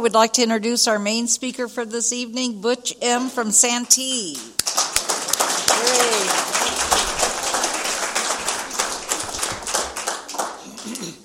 I 0.00 0.02
would 0.02 0.14
like 0.14 0.32
to 0.32 0.42
introduce 0.42 0.88
our 0.88 0.98
main 0.98 1.28
speaker 1.28 1.68
for 1.68 1.84
this 1.84 2.10
evening, 2.10 2.62
Butch 2.62 2.94
M. 3.02 3.28
from 3.28 3.50
Santee. 3.50 4.32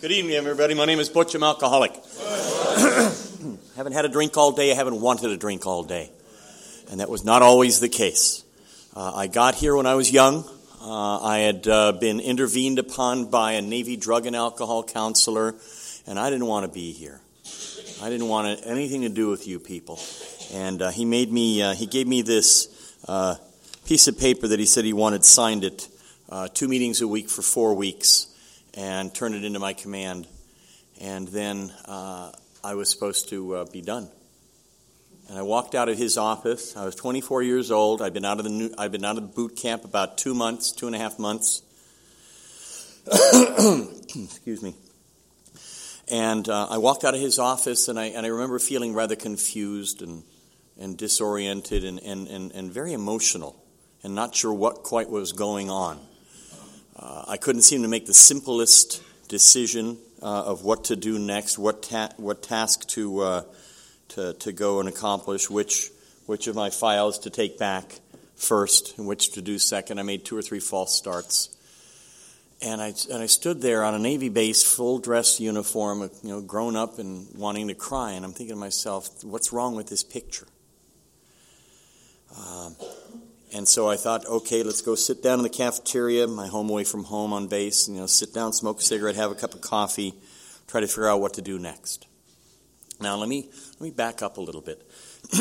Good 0.02 0.12
evening, 0.12 0.36
everybody. 0.36 0.74
My 0.74 0.84
name 0.84 1.00
is 1.00 1.08
Butch. 1.08 1.34
I'm 1.36 1.44
alcoholic. 1.44 1.94
haven't 3.78 3.94
had 3.94 4.04
a 4.04 4.10
drink 4.10 4.36
all 4.36 4.52
day. 4.52 4.74
I 4.74 4.76
haven't 4.76 5.00
wanted 5.00 5.32
a 5.32 5.38
drink 5.38 5.66
all 5.66 5.84
day. 5.84 6.12
And 6.92 7.00
that 7.00 7.10
was 7.10 7.24
not 7.24 7.42
always 7.42 7.80
the 7.80 7.88
case. 7.88 8.44
Uh, 8.94 9.14
I 9.16 9.28
got 9.28 9.56
here 9.56 9.78
when 9.78 9.86
I 9.86 9.96
was 9.96 10.12
young. 10.12 10.44
Uh, 10.82 11.24
I 11.24 11.38
had 11.38 11.66
uh, 11.66 11.94
been 11.94 12.20
intervened 12.20 12.80
upon 12.80 13.28
by 13.28 13.54
a 13.54 13.62
Navy 13.62 13.96
drug 13.96 14.26
and 14.26 14.36
alcohol 14.36 14.84
counselor, 14.84 15.56
and 16.06 16.20
I 16.20 16.30
didn't 16.30 16.48
want 16.48 16.66
to 16.66 16.72
be 16.74 16.92
here. 16.92 17.22
I 18.02 18.10
didn't 18.10 18.28
want 18.28 18.62
anything 18.66 19.02
to 19.02 19.10
do 19.10 19.30
with 19.30 19.48
you 19.48 19.60
people. 19.60 20.00
And 20.54 20.82
uh, 20.82 20.92
he 20.92 21.06
made 21.06 21.32
me, 21.32 21.62
uh, 21.62 21.74
he 21.74 21.86
gave 21.86 22.08
me 22.08 22.22
this 22.22 22.98
uh, 23.08 23.36
piece 23.86 24.08
of 24.08 24.20
paper 24.20 24.50
that 24.50 24.60
he 24.60 24.66
said 24.66 24.84
he 24.84 24.92
wanted 24.92 25.24
signed 25.24 25.64
it 25.64 25.88
uh, 26.30 26.50
two 26.54 26.68
meetings 26.68 27.02
a 27.02 27.08
week 27.08 27.30
for 27.30 27.42
four 27.42 27.74
weeks 27.74 28.28
and 28.74 29.16
turned 29.16 29.34
it 29.34 29.46
into 29.46 29.60
my 29.60 29.74
command. 29.74 30.28
And 31.00 31.28
then 31.30 31.72
uh, 31.86 32.32
I 32.64 32.76
was 32.76 32.90
supposed 32.90 33.30
to 33.30 33.56
uh, 33.56 33.66
be 33.72 33.82
done. 33.82 34.10
And 35.30 35.40
I 35.40 35.44
walked 35.44 35.74
out 35.74 35.88
of 35.88 35.98
his 35.98 36.18
office. 36.18 36.76
I 36.76 36.84
was 36.84 36.96
24 36.96 37.44
years 37.44 37.72
old. 37.72 38.02
I'd 38.02 38.14
been 38.14 38.26
out 38.26 38.40
of 38.40 38.44
the 38.44 38.52
new, 38.52 38.74
I'd 38.78 38.92
been 38.92 39.06
out 39.06 39.18
of 39.18 39.24
the 39.24 39.34
boot 39.34 39.56
camp 39.56 39.86
about 39.86 40.18
two 40.18 40.34
months, 40.34 40.74
two 40.74 40.88
and 40.88 40.96
a 40.96 41.00
half 41.00 41.18
months. 41.18 41.62
Excuse 43.08 44.62
me. 44.62 44.76
And 46.10 46.48
uh, 46.48 46.68
I 46.70 46.78
walked 46.78 47.04
out 47.04 47.16
of 47.16 47.20
his 47.20 47.40
office, 47.40 47.88
and 47.88 48.00
I, 48.00 48.06
and 48.06 48.26
I 48.26 48.30
remember 48.30 48.60
feeling 48.60 48.94
rather 48.94 49.16
confused 49.16 50.02
and, 50.02 50.24
and 50.80 50.98
disoriented 50.98 51.84
and, 51.84 52.00
and, 52.00 52.28
and, 52.28 52.52
and 52.52 52.72
very 52.72 52.94
emotional 52.94 53.62
and 54.04 54.14
not 54.14 54.36
sure 54.36 54.54
what 54.54 54.84
quite 54.84 55.10
was 55.10 55.32
going 55.32 55.72
on. 55.72 56.00
Uh, 56.96 57.26
I 57.28 57.38
couldn't 57.38 57.64
seem 57.64 57.82
to 57.82 57.88
make 57.88 58.06
the 58.06 58.14
simplest 58.14 59.02
decision 59.28 59.98
uh, 60.22 60.44
of 60.44 60.64
what 60.64 60.86
to 60.86 60.96
do 60.96 61.18
next, 61.18 61.58
what, 61.58 61.82
ta- 61.82 62.12
what 62.18 62.44
task 62.44 62.88
to, 62.90 63.20
uh, 63.22 63.42
to, 64.10 64.34
to 64.34 64.52
go 64.52 64.80
and 64.80 64.88
accomplish, 64.88 65.50
which, 65.50 65.90
which 66.28 66.46
of 66.46 66.56
my 66.56 66.70
files 66.70 67.20
to 67.20 67.32
take 67.32 67.58
back 67.58 68.00
first 68.36 68.98
and 69.00 69.08
which 69.08 69.32
to 69.32 69.42
do 69.42 69.58
second. 69.58 70.00
I 70.00 70.04
made 70.04 70.24
two 70.24 70.38
or 70.38 70.44
three 70.44 70.60
false 70.60 70.96
starts 70.96 71.55
and 72.62 72.82
I, 72.82 72.94
and 73.12 73.22
I 73.22 73.26
stood 73.26 73.62
there 73.62 73.84
on 73.84 73.94
a 73.94 74.00
Navy 74.00 74.30
base, 74.30 74.64
full 74.64 75.00
dress 75.00 75.40
uniform, 75.40 76.10
you 76.24 76.30
know, 76.30 76.42
grown 76.42 76.76
up 76.76 77.00
and 77.00 77.28
wanting 77.36 77.68
to 77.68 77.76
cry. 77.76 78.12
And 78.12 78.24
I'm 78.24 78.32
thinking 78.32 78.56
to 78.56 78.60
myself, 78.60 79.24
what's 79.24 79.52
wrong 79.52 79.76
with 79.76 79.88
this 79.88 80.04
picture? 80.04 80.48
Um, 82.38 82.76
and 83.54 83.68
so 83.68 83.90
I 83.90 83.96
thought, 83.96 84.26
okay, 84.26 84.64
let's 84.64 84.82
go 84.82 84.96
sit 84.96 85.24
down 85.24 85.40
in 85.40 85.44
the 85.44 85.50
cafeteria, 85.50 86.28
my 86.28 86.48
home 86.48 86.70
away 86.70 86.84
from 86.84 87.06
home 87.06 87.34
on 87.34 87.48
base, 87.48 87.88
and, 87.88 87.96
you 87.96 88.02
know, 88.02 88.08
sit 88.08 88.34
down, 88.34 88.52
smoke 88.54 88.80
a 88.80 88.84
cigarette, 88.84 89.16
have 89.16 89.32
a 89.32 89.36
cup 89.36 89.54
of 89.54 89.62
coffee, 89.62 90.14
try 90.68 90.82
to 90.82 90.88
figure 90.88 91.08
out 91.08 91.22
what 91.22 91.34
to 91.36 91.42
do 91.42 91.60
next. 91.60 92.08
Now, 93.00 93.18
let 93.18 93.30
me, 93.30 93.50
let 93.74 93.82
me 93.82 93.92
back 93.92 94.22
up 94.22 94.38
a 94.38 94.42
little 94.42 94.62
bit. 94.62 94.82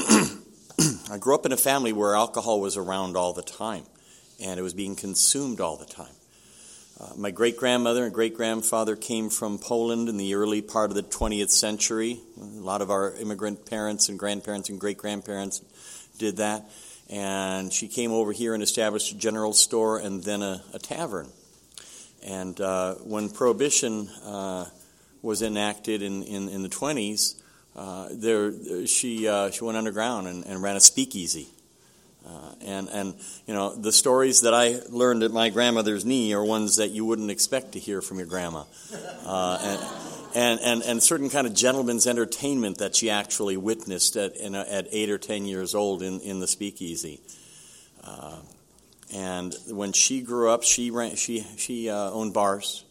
I 1.10 1.18
grew 1.18 1.34
up 1.34 1.46
in 1.46 1.52
a 1.52 1.56
family 1.56 1.92
where 1.92 2.14
alcohol 2.14 2.60
was 2.60 2.76
around 2.76 3.16
all 3.16 3.32
the 3.32 3.42
time, 3.42 3.84
and 4.40 4.58
it 4.58 4.62
was 4.62 4.74
being 4.74 4.96
consumed 4.96 5.60
all 5.60 5.76
the 5.76 5.84
time. 5.84 6.14
Uh, 7.00 7.08
my 7.16 7.32
great 7.32 7.56
grandmother 7.56 8.04
and 8.04 8.14
great 8.14 8.34
grandfather 8.34 8.94
came 8.94 9.28
from 9.28 9.58
Poland 9.58 10.08
in 10.08 10.16
the 10.16 10.34
early 10.34 10.62
part 10.62 10.90
of 10.90 10.94
the 10.94 11.02
20th 11.02 11.50
century. 11.50 12.20
A 12.40 12.44
lot 12.44 12.82
of 12.82 12.90
our 12.90 13.12
immigrant 13.16 13.66
parents 13.66 14.08
and 14.08 14.16
grandparents 14.16 14.68
and 14.68 14.78
great 14.78 14.96
grandparents 14.96 15.60
did 16.18 16.36
that. 16.36 16.70
And 17.10 17.72
she 17.72 17.88
came 17.88 18.12
over 18.12 18.30
here 18.30 18.54
and 18.54 18.62
established 18.62 19.12
a 19.12 19.18
general 19.18 19.52
store 19.52 19.98
and 19.98 20.22
then 20.22 20.42
a, 20.42 20.62
a 20.72 20.78
tavern. 20.78 21.28
And 22.24 22.60
uh, 22.60 22.94
when 22.94 23.28
Prohibition 23.28 24.08
uh, 24.24 24.66
was 25.20 25.42
enacted 25.42 26.00
in, 26.00 26.22
in, 26.22 26.48
in 26.48 26.62
the 26.62 26.68
20s, 26.68 27.34
uh, 27.74 28.08
there, 28.12 28.86
she, 28.86 29.26
uh, 29.26 29.50
she 29.50 29.64
went 29.64 29.76
underground 29.76 30.28
and, 30.28 30.46
and 30.46 30.62
ran 30.62 30.76
a 30.76 30.80
speakeasy. 30.80 31.48
Uh, 32.26 32.54
and, 32.62 32.88
and, 32.88 33.14
you 33.46 33.52
know, 33.52 33.74
the 33.74 33.92
stories 33.92 34.42
that 34.42 34.54
I 34.54 34.80
learned 34.88 35.22
at 35.22 35.30
my 35.30 35.50
grandmother's 35.50 36.06
knee 36.06 36.32
are 36.32 36.42
ones 36.42 36.76
that 36.76 36.90
you 36.90 37.04
wouldn't 37.04 37.30
expect 37.30 37.72
to 37.72 37.78
hear 37.78 38.00
from 38.00 38.18
your 38.18 38.26
grandma. 38.26 38.64
Uh, 39.26 39.58
and, 39.62 39.80
and, 40.34 40.60
and, 40.60 40.82
and, 40.82 41.02
certain 41.02 41.28
kind 41.28 41.46
of 41.46 41.54
gentleman's 41.54 42.06
entertainment 42.06 42.78
that 42.78 42.96
she 42.96 43.10
actually 43.10 43.58
witnessed 43.58 44.16
at, 44.16 44.36
a, 44.36 44.72
at 44.72 44.88
eight 44.90 45.10
or 45.10 45.18
ten 45.18 45.44
years 45.44 45.74
old 45.74 46.02
in, 46.02 46.20
in 46.20 46.40
the 46.40 46.46
speakeasy. 46.46 47.20
Uh, 48.02 48.38
and 49.12 49.54
when 49.68 49.92
she 49.92 50.22
grew 50.22 50.48
up, 50.48 50.62
she, 50.62 50.90
ran, 50.90 51.16
she, 51.16 51.46
she 51.58 51.90
uh, 51.90 52.10
owned 52.10 52.32
bars. 52.32 52.84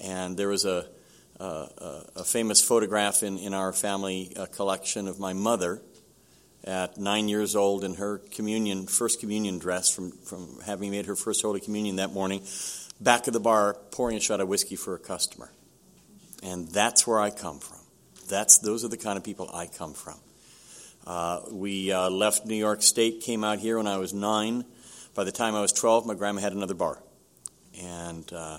And 0.00 0.38
there 0.38 0.48
was 0.48 0.64
a, 0.64 0.86
a, 1.38 2.04
a 2.16 2.24
famous 2.24 2.62
photograph 2.62 3.22
in, 3.22 3.38
in 3.38 3.52
our 3.52 3.74
family 3.74 4.32
uh, 4.36 4.46
collection 4.46 5.06
of 5.06 5.20
my 5.20 5.34
mother 5.34 5.82
at 6.64 6.98
nine 6.98 7.28
years 7.28 7.56
old 7.56 7.84
in 7.84 7.94
her 7.94 8.18
communion, 8.18 8.86
first 8.86 9.20
communion 9.20 9.58
dress 9.58 9.90
from, 9.90 10.12
from 10.12 10.60
having 10.64 10.90
made 10.90 11.06
her 11.06 11.16
first 11.16 11.42
Holy 11.42 11.60
Communion 11.60 11.96
that 11.96 12.12
morning, 12.12 12.42
back 13.00 13.26
of 13.26 13.32
the 13.32 13.40
bar 13.40 13.74
pouring 13.90 14.16
a 14.16 14.20
shot 14.20 14.40
of 14.40 14.48
whiskey 14.48 14.76
for 14.76 14.94
a 14.94 14.98
customer. 14.98 15.50
And 16.42 16.68
that's 16.68 17.06
where 17.06 17.20
I 17.20 17.30
come 17.30 17.58
from. 17.58 17.78
That's, 18.28 18.58
those 18.58 18.84
are 18.84 18.88
the 18.88 18.96
kind 18.96 19.16
of 19.16 19.24
people 19.24 19.50
I 19.52 19.66
come 19.66 19.94
from. 19.94 20.18
Uh, 21.06 21.40
we 21.50 21.90
uh, 21.90 22.10
left 22.10 22.46
New 22.46 22.54
York 22.54 22.82
State, 22.82 23.22
came 23.22 23.42
out 23.42 23.58
here 23.58 23.78
when 23.78 23.86
I 23.86 23.98
was 23.98 24.12
nine. 24.12 24.64
By 25.14 25.24
the 25.24 25.32
time 25.32 25.54
I 25.54 25.60
was 25.60 25.72
12, 25.72 26.06
my 26.06 26.14
grandma 26.14 26.40
had 26.40 26.52
another 26.52 26.74
bar. 26.74 27.02
And 27.80 28.30
uh, 28.32 28.58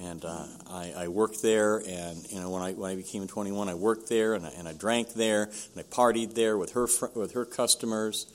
and 0.00 0.24
uh, 0.24 0.46
I, 0.68 0.92
I, 0.96 1.08
worked 1.08 1.42
there. 1.42 1.78
And 1.78 2.26
you 2.30 2.40
know, 2.40 2.50
when 2.50 2.62
I 2.62 2.72
when 2.72 2.90
I 2.90 2.96
became 2.96 3.26
21, 3.26 3.68
I 3.68 3.74
worked 3.74 4.08
there, 4.08 4.34
and 4.34 4.46
I, 4.46 4.50
and 4.50 4.68
I 4.68 4.72
drank 4.72 5.14
there, 5.14 5.44
and 5.44 5.78
I 5.78 5.82
partied 5.82 6.34
there 6.34 6.58
with 6.58 6.72
her 6.72 6.86
with 7.14 7.32
her 7.32 7.44
customers. 7.44 8.26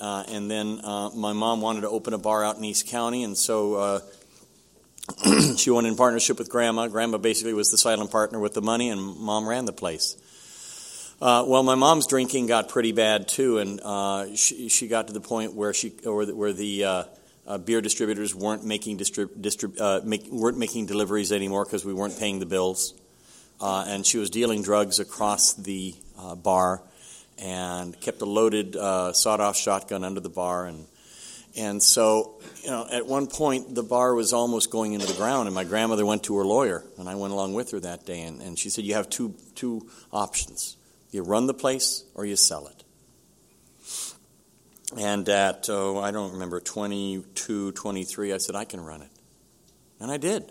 Uh, 0.00 0.24
and 0.28 0.50
then 0.50 0.80
uh, 0.82 1.10
my 1.14 1.32
mom 1.32 1.60
wanted 1.60 1.82
to 1.82 1.88
open 1.88 2.14
a 2.14 2.18
bar 2.18 2.44
out 2.44 2.56
in 2.56 2.64
East 2.64 2.88
County, 2.88 3.22
and 3.22 3.36
so 3.36 3.74
uh, 3.74 4.00
she 5.56 5.70
went 5.70 5.86
in 5.86 5.94
partnership 5.96 6.38
with 6.38 6.48
Grandma. 6.48 6.88
Grandma 6.88 7.18
basically 7.18 7.54
was 7.54 7.70
the 7.70 7.78
silent 7.78 8.10
partner 8.10 8.40
with 8.40 8.54
the 8.54 8.62
money, 8.62 8.90
and 8.90 9.00
Mom 9.00 9.48
ran 9.48 9.66
the 9.66 9.72
place. 9.72 10.16
Uh, 11.22 11.44
well, 11.46 11.62
my 11.62 11.76
mom's 11.76 12.06
drinking 12.08 12.46
got 12.46 12.68
pretty 12.68 12.92
bad 12.92 13.28
too, 13.28 13.58
and 13.58 13.80
uh, 13.82 14.34
she, 14.34 14.68
she 14.68 14.88
got 14.88 15.06
to 15.06 15.12
the 15.12 15.20
point 15.20 15.54
where 15.54 15.72
she, 15.72 15.92
or 16.04 16.26
the, 16.26 16.34
where 16.34 16.52
the 16.52 16.84
uh, 16.84 17.04
uh, 17.46 17.58
beer 17.58 17.80
distributors 17.80 18.34
weren't 18.34 18.64
making 18.64 18.98
distrib- 18.98 19.40
distrib- 19.40 19.80
uh, 19.80 20.00
make, 20.04 20.26
weren't 20.30 20.58
making 20.58 20.86
deliveries 20.86 21.32
anymore 21.32 21.64
because 21.64 21.84
we 21.84 21.92
weren't 21.92 22.18
paying 22.18 22.38
the 22.38 22.46
bills, 22.46 22.94
uh, 23.60 23.84
and 23.86 24.06
she 24.06 24.18
was 24.18 24.30
dealing 24.30 24.62
drugs 24.62 24.98
across 24.98 25.54
the 25.54 25.94
uh, 26.18 26.34
bar, 26.34 26.82
and 27.38 27.98
kept 28.00 28.22
a 28.22 28.24
loaded 28.24 28.76
uh, 28.76 29.12
sawed-off 29.12 29.56
shotgun 29.56 30.04
under 30.04 30.20
the 30.20 30.28
bar, 30.28 30.66
and 30.66 30.86
and 31.56 31.82
so 31.82 32.40
you 32.62 32.70
know 32.70 32.86
at 32.90 33.06
one 33.06 33.26
point 33.26 33.74
the 33.74 33.82
bar 33.82 34.14
was 34.14 34.32
almost 34.32 34.70
going 34.70 34.92
into 34.92 35.06
the 35.06 35.14
ground, 35.14 35.46
and 35.46 35.54
my 35.54 35.64
grandmother 35.64 36.06
went 36.06 36.24
to 36.24 36.36
her 36.36 36.44
lawyer, 36.44 36.84
and 36.98 37.08
I 37.08 37.14
went 37.14 37.32
along 37.32 37.54
with 37.54 37.72
her 37.72 37.80
that 37.80 38.06
day, 38.06 38.22
and, 38.22 38.40
and 38.40 38.58
she 38.58 38.70
said 38.70 38.84
you 38.84 38.94
have 38.94 39.10
two 39.10 39.34
two 39.54 39.88
options: 40.12 40.76
you 41.10 41.22
run 41.22 41.46
the 41.46 41.54
place 41.54 42.04
or 42.14 42.24
you 42.24 42.36
sell 42.36 42.66
it. 42.68 42.83
And 44.98 45.28
at, 45.28 45.68
oh, 45.68 45.98
I 45.98 46.10
don't 46.10 46.32
remember, 46.32 46.60
22, 46.60 47.72
23, 47.72 48.32
I 48.32 48.38
said, 48.38 48.54
I 48.54 48.64
can 48.64 48.80
run 48.80 49.02
it. 49.02 49.10
And 50.00 50.10
I 50.10 50.18
did. 50.18 50.50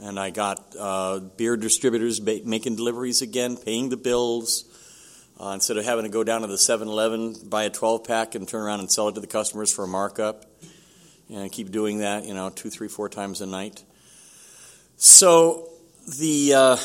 And 0.00 0.18
I 0.18 0.30
got 0.30 0.74
uh, 0.78 1.20
beer 1.20 1.56
distributors 1.56 2.20
ba- 2.20 2.40
making 2.44 2.76
deliveries 2.76 3.22
again, 3.22 3.56
paying 3.56 3.88
the 3.88 3.96
bills. 3.96 4.64
Uh, 5.40 5.52
instead 5.54 5.76
of 5.76 5.84
having 5.84 6.04
to 6.04 6.10
go 6.10 6.22
down 6.22 6.42
to 6.42 6.46
the 6.46 6.58
7 6.58 6.86
Eleven, 6.86 7.34
buy 7.48 7.64
a 7.64 7.70
12 7.70 8.04
pack, 8.04 8.34
and 8.34 8.46
turn 8.46 8.62
around 8.62 8.80
and 8.80 8.90
sell 8.90 9.08
it 9.08 9.14
to 9.14 9.20
the 9.20 9.26
customers 9.26 9.72
for 9.72 9.84
a 9.84 9.88
markup. 9.88 10.44
And 11.32 11.50
keep 11.50 11.70
doing 11.70 11.98
that, 11.98 12.24
you 12.24 12.34
know, 12.34 12.50
two, 12.50 12.70
three, 12.70 12.88
four 12.88 13.08
times 13.08 13.40
a 13.40 13.46
night. 13.46 13.82
So 14.96 15.70
the. 16.18 16.54
Uh, 16.54 16.76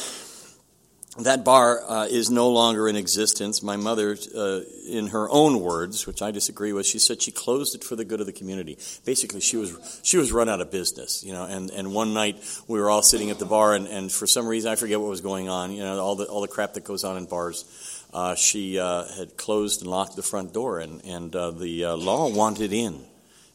that 1.23 1.43
bar 1.43 1.81
uh, 1.87 2.05
is 2.05 2.29
no 2.29 2.49
longer 2.49 2.87
in 2.87 2.95
existence. 2.95 3.61
My 3.61 3.77
mother, 3.77 4.17
uh, 4.35 4.61
in 4.87 5.07
her 5.07 5.29
own 5.29 5.59
words, 5.59 6.07
which 6.07 6.21
I 6.21 6.31
disagree 6.31 6.73
with, 6.73 6.85
she 6.85 6.99
said 6.99 7.21
she 7.21 7.31
closed 7.31 7.75
it 7.75 7.83
for 7.83 7.95
the 7.95 8.05
good 8.05 8.19
of 8.19 8.25
the 8.25 8.33
community. 8.33 8.77
Basically, 9.05 9.41
she 9.41 9.57
was 9.57 10.01
she 10.03 10.17
was 10.17 10.31
run 10.31 10.49
out 10.49 10.61
of 10.61 10.71
business, 10.71 11.23
you 11.23 11.33
know. 11.33 11.43
And, 11.43 11.69
and 11.71 11.93
one 11.93 12.13
night 12.13 12.37
we 12.67 12.79
were 12.79 12.89
all 12.89 13.01
sitting 13.01 13.29
at 13.29 13.39
the 13.39 13.45
bar, 13.45 13.75
and, 13.75 13.87
and 13.87 14.11
for 14.11 14.27
some 14.27 14.47
reason 14.47 14.71
I 14.71 14.75
forget 14.75 14.99
what 14.99 15.09
was 15.09 15.21
going 15.21 15.49
on, 15.49 15.71
you 15.71 15.83
know, 15.83 15.99
all 15.99 16.15
the 16.15 16.25
all 16.25 16.41
the 16.41 16.47
crap 16.47 16.73
that 16.73 16.83
goes 16.83 17.03
on 17.03 17.17
in 17.17 17.25
bars. 17.25 17.65
Uh, 18.11 18.33
she 18.35 18.79
uh, 18.79 19.05
had 19.17 19.37
closed 19.37 19.81
and 19.81 19.89
locked 19.89 20.15
the 20.15 20.23
front 20.23 20.53
door, 20.53 20.79
and 20.79 21.03
and 21.05 21.35
uh, 21.35 21.51
the 21.51 21.85
uh, 21.85 21.95
law 21.95 22.29
wanted 22.29 22.73
in, 22.73 22.99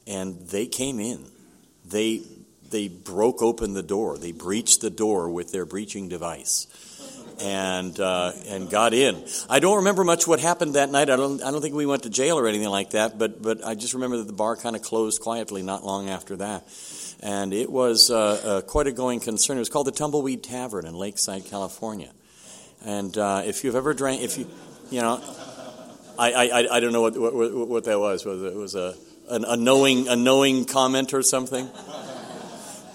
and 0.06 0.38
they 0.48 0.66
came 0.66 1.00
in. 1.00 1.24
They 1.84 2.22
they 2.70 2.88
broke 2.88 3.42
open 3.42 3.74
the 3.74 3.82
door. 3.82 4.18
They 4.18 4.32
breached 4.32 4.80
the 4.80 4.90
door 4.90 5.30
with 5.30 5.52
their 5.52 5.64
breaching 5.64 6.08
device 6.08 6.66
and 7.40 7.98
uh, 7.98 8.32
and 8.48 8.70
got 8.70 8.94
in. 8.94 9.24
I 9.48 9.60
don't 9.60 9.76
remember 9.76 10.04
much 10.04 10.26
what 10.26 10.40
happened 10.40 10.74
that 10.74 10.90
night. 10.90 11.10
I 11.10 11.16
don't 11.16 11.42
I 11.42 11.50
don't 11.50 11.60
think 11.60 11.74
we 11.74 11.86
went 11.86 12.04
to 12.04 12.10
jail 12.10 12.38
or 12.38 12.46
anything 12.46 12.68
like 12.68 12.90
that. 12.90 13.18
But 13.18 13.42
but 13.42 13.64
I 13.64 13.74
just 13.74 13.94
remember 13.94 14.18
that 14.18 14.26
the 14.26 14.32
bar 14.32 14.56
kind 14.56 14.76
of 14.76 14.82
closed 14.82 15.20
quietly 15.20 15.62
not 15.62 15.84
long 15.84 16.08
after 16.08 16.36
that, 16.36 16.66
and 17.20 17.52
it 17.52 17.70
was 17.70 18.10
uh, 18.10 18.18
uh, 18.18 18.60
quite 18.62 18.86
a 18.86 18.92
going 18.92 19.20
concern. 19.20 19.56
It 19.56 19.60
was 19.60 19.68
called 19.68 19.86
the 19.86 19.92
Tumbleweed 19.92 20.42
Tavern 20.42 20.86
in 20.86 20.94
Lakeside, 20.94 21.46
California. 21.46 22.10
And 22.84 23.16
uh, 23.16 23.42
if 23.44 23.64
you've 23.64 23.76
ever 23.76 23.94
drank, 23.94 24.22
if 24.22 24.38
you 24.38 24.46
you 24.90 25.00
know, 25.00 25.22
I 26.18 26.32
I, 26.32 26.76
I 26.76 26.80
don't 26.80 26.92
know 26.92 27.02
what, 27.02 27.16
what 27.16 27.68
what 27.68 27.84
that 27.84 27.98
was. 27.98 28.24
Was 28.24 28.42
it 28.42 28.54
was 28.54 28.74
a 28.74 28.94
an, 29.30 29.44
a 29.44 29.56
knowing 29.56 30.08
a 30.08 30.16
knowing 30.16 30.64
comment 30.64 31.14
or 31.14 31.22
something? 31.22 31.68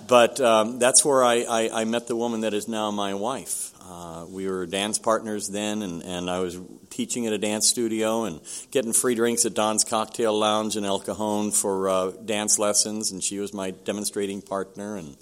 But 0.10 0.42
um, 0.42 0.80
that's 0.80 1.06
where 1.06 1.24
I, 1.24 1.44
I, 1.48 1.82
I, 1.82 1.86
met 1.86 2.08
the 2.08 2.16
woman 2.16 2.42
that 2.42 2.56
is 2.56 2.68
now 2.68 2.90
my 2.90 3.14
wife. 3.14 3.72
Uh, 3.88 4.26
we 4.28 4.50
were 4.50 4.66
dance 4.66 4.98
partners 4.98 5.50
then, 5.50 5.84
and, 5.84 6.02
and 6.02 6.32
I 6.32 6.40
was 6.40 6.60
teaching 6.90 7.28
at 7.28 7.34
a 7.34 7.38
dance 7.38 7.68
studio 7.68 8.24
and 8.24 8.42
getting 8.72 8.92
free 8.92 9.14
drinks 9.14 9.46
at 9.46 9.54
Don's 9.54 9.84
Cocktail 9.84 10.36
Lounge 10.36 10.76
in 10.76 10.84
El 10.84 11.00
Cajon 11.00 11.52
for 11.52 11.90
uh, 11.90 12.12
dance 12.26 12.58
lessons, 12.58 13.12
and 13.12 13.24
she 13.24 13.38
was 13.38 13.54
my 13.54 13.70
demonstrating 13.70 14.42
partner. 14.42 14.98
And 14.98 15.16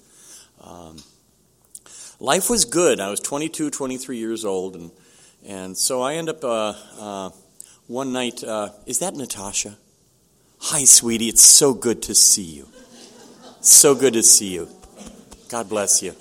um, 0.64 0.96
life 2.18 2.48
was 2.48 2.64
good. 2.64 2.98
I 2.98 3.10
was 3.10 3.20
22, 3.20 3.68
23 3.68 4.16
years 4.16 4.46
old, 4.46 4.74
and 4.74 4.90
and 5.46 5.76
so 5.76 6.00
I 6.00 6.14
end 6.14 6.30
up 6.30 6.42
uh, 6.42 6.72
uh 6.98 7.30
one 7.88 8.14
night. 8.14 8.42
Uh, 8.42 8.70
is 8.86 9.00
that 9.00 9.14
Natasha? 9.14 9.76
Hi, 10.60 10.84
sweetie. 10.84 11.28
It's 11.28 11.42
so 11.42 11.74
good 11.74 12.00
to 12.04 12.14
see 12.14 12.42
you. 12.42 12.68
So 13.60 13.94
good 13.94 14.14
to 14.14 14.22
see 14.22 14.54
you. 14.54 14.77
God 15.48 15.70
bless 15.70 16.02
you. 16.02 16.14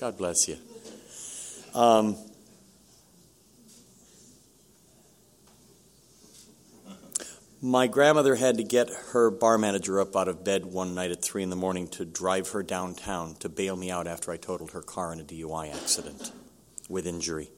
God 0.00 0.18
bless 0.18 0.48
you. 0.48 0.56
Um, 1.74 2.16
my 7.62 7.86
grandmother 7.86 8.34
had 8.34 8.56
to 8.56 8.64
get 8.64 8.90
her 9.12 9.30
bar 9.30 9.58
manager 9.58 10.00
up 10.00 10.16
out 10.16 10.26
of 10.26 10.42
bed 10.42 10.64
one 10.64 10.96
night 10.96 11.12
at 11.12 11.22
3 11.22 11.44
in 11.44 11.50
the 11.50 11.56
morning 11.56 11.86
to 11.88 12.04
drive 12.04 12.48
her 12.48 12.64
downtown 12.64 13.36
to 13.36 13.48
bail 13.48 13.76
me 13.76 13.92
out 13.92 14.08
after 14.08 14.32
I 14.32 14.36
totaled 14.36 14.72
her 14.72 14.82
car 14.82 15.12
in 15.12 15.20
a 15.20 15.24
DUI 15.24 15.72
accident 15.72 16.32
with 16.88 17.06
injury. 17.06 17.50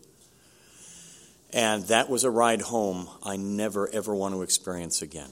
And 1.51 1.85
that 1.85 2.11
was 2.11 2.25
a 2.25 2.31
ride 2.31 2.61
home 2.61 3.09
I 3.23 3.37
never, 3.37 3.89
ever 3.89 4.15
want 4.15 4.35
to 4.35 4.43
experience 4.43 5.01
again. 5.01 5.31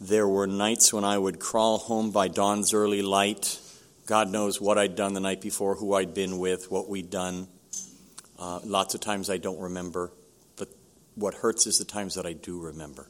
There 0.00 0.26
were 0.26 0.48
nights 0.48 0.92
when 0.92 1.04
I 1.04 1.18
would 1.18 1.38
crawl 1.38 1.78
home 1.78 2.10
by 2.10 2.26
dawn's 2.26 2.74
early 2.74 3.00
light 3.00 3.60
God 4.06 4.30
knows 4.30 4.60
what 4.60 4.78
I'd 4.78 4.94
done 4.94 5.14
the 5.14 5.20
night 5.20 5.40
before, 5.40 5.74
who 5.74 5.94
I'd 5.94 6.14
been 6.14 6.38
with, 6.38 6.70
what 6.70 6.88
we'd 6.88 7.10
done. 7.10 7.48
Uh, 8.38 8.60
lots 8.64 8.94
of 8.94 9.00
times 9.00 9.28
I 9.28 9.38
don't 9.38 9.58
remember, 9.58 10.12
but 10.56 10.68
what 11.16 11.34
hurts 11.34 11.66
is 11.66 11.78
the 11.78 11.84
times 11.84 12.14
that 12.14 12.24
I 12.24 12.32
do 12.32 12.60
remember. 12.60 13.08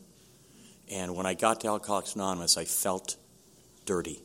And 0.91 1.15
when 1.15 1.27
I 1.27 1.35
got 1.35 1.61
to 1.61 1.69
Alcoholics 1.69 2.15
Anonymous, 2.15 2.57
I 2.57 2.65
felt 2.65 3.17
dirty. 3.85 4.23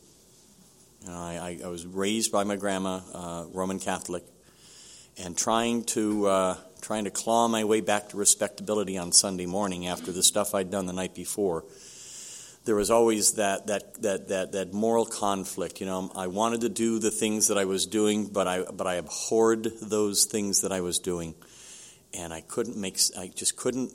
I, 1.07 1.59
I, 1.63 1.67
was 1.67 1.85
raised 1.85 2.31
by 2.31 2.43
my 2.43 2.55
grandma, 2.55 3.01
uh, 3.13 3.45
Roman 3.51 3.79
Catholic, 3.79 4.23
and 5.17 5.35
trying 5.35 5.83
to 5.85 6.27
uh, 6.27 6.57
trying 6.79 7.05
to 7.05 7.09
claw 7.09 7.47
my 7.47 7.63
way 7.63 7.81
back 7.81 8.09
to 8.09 8.17
respectability 8.17 8.99
on 8.99 9.11
Sunday 9.11 9.47
morning 9.47 9.87
after 9.87 10.11
the 10.11 10.21
stuff 10.21 10.53
I'd 10.53 10.69
done 10.69 10.85
the 10.85 10.93
night 10.93 11.15
before 11.15 11.65
there 12.63 12.75
was 12.75 12.91
always 12.91 13.33
that, 13.33 13.67
that, 13.67 14.01
that, 14.01 14.27
that, 14.27 14.51
that 14.51 14.73
moral 14.73 15.05
conflict. 15.05 15.79
You 15.79 15.87
know, 15.87 16.11
I 16.15 16.27
wanted 16.27 16.61
to 16.61 16.69
do 16.69 16.99
the 16.99 17.11
things 17.11 17.47
that 17.47 17.57
I 17.57 17.65
was 17.65 17.85
doing, 17.85 18.27
but 18.27 18.47
I, 18.47 18.63
but 18.63 18.85
I 18.85 18.95
abhorred 18.95 19.67
those 19.81 20.25
things 20.25 20.61
that 20.61 20.71
I 20.71 20.81
was 20.81 20.99
doing. 20.99 21.33
And 22.13 22.33
I 22.33 22.41
couldn't 22.41 22.77
make, 22.77 22.99
I 23.17 23.31
just 23.33 23.55
couldn't, 23.55 23.91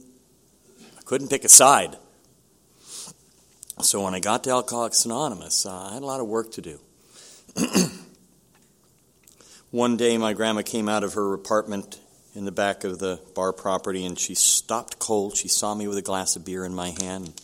I 0.98 1.02
couldn't 1.02 1.28
pick 1.28 1.44
a 1.44 1.48
side. 1.48 1.96
So 3.82 4.02
when 4.02 4.14
I 4.14 4.20
got 4.20 4.42
to 4.44 4.50
Alcoholics 4.50 5.04
Anonymous, 5.04 5.66
uh, 5.66 5.90
I 5.90 5.94
had 5.94 6.02
a 6.02 6.06
lot 6.06 6.20
of 6.20 6.26
work 6.26 6.50
to 6.52 6.62
do. 6.62 6.80
One 9.70 9.96
day, 9.96 10.16
my 10.16 10.32
grandma 10.32 10.62
came 10.62 10.88
out 10.88 11.04
of 11.04 11.14
her 11.14 11.34
apartment 11.34 12.00
in 12.34 12.46
the 12.46 12.52
back 12.52 12.84
of 12.84 12.98
the 12.98 13.20
bar 13.34 13.52
property 13.52 14.04
and 14.04 14.18
she 14.18 14.34
stopped 14.34 14.98
cold. 14.98 15.36
She 15.36 15.48
saw 15.48 15.74
me 15.74 15.86
with 15.86 15.98
a 15.98 16.02
glass 16.02 16.36
of 16.36 16.44
beer 16.44 16.64
in 16.64 16.74
my 16.74 16.90
hand. 17.00 17.34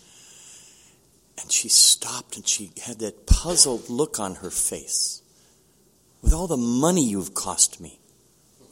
And 1.40 1.50
she 1.50 1.68
stopped 1.68 2.36
and 2.36 2.46
she 2.46 2.72
had 2.82 2.98
that 3.00 3.26
puzzled 3.26 3.88
look 3.88 4.20
on 4.20 4.36
her 4.36 4.50
face. 4.50 5.22
With 6.20 6.32
all 6.32 6.46
the 6.46 6.56
money 6.56 7.04
you've 7.04 7.34
cost 7.34 7.80
me, 7.80 7.98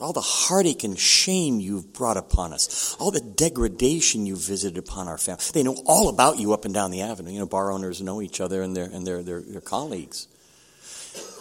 all 0.00 0.12
the 0.12 0.20
heartache 0.20 0.82
and 0.84 0.98
shame 0.98 1.60
you've 1.60 1.92
brought 1.92 2.16
upon 2.16 2.52
us, 2.52 2.96
all 2.98 3.10
the 3.10 3.20
degradation 3.20 4.24
you've 4.24 4.40
visited 4.40 4.78
upon 4.78 5.08
our 5.08 5.18
family. 5.18 5.42
They 5.52 5.62
know 5.62 5.76
all 5.84 6.08
about 6.08 6.38
you 6.38 6.52
up 6.52 6.64
and 6.64 6.72
down 6.72 6.90
the 6.90 7.02
avenue. 7.02 7.30
You 7.32 7.40
know, 7.40 7.46
bar 7.46 7.70
owners 7.70 8.00
know 8.00 8.22
each 8.22 8.40
other 8.40 8.62
and 8.62 8.76
their, 8.76 8.84
and 8.84 9.06
their, 9.06 9.22
their, 9.22 9.42
their 9.42 9.60
colleagues. 9.60 10.26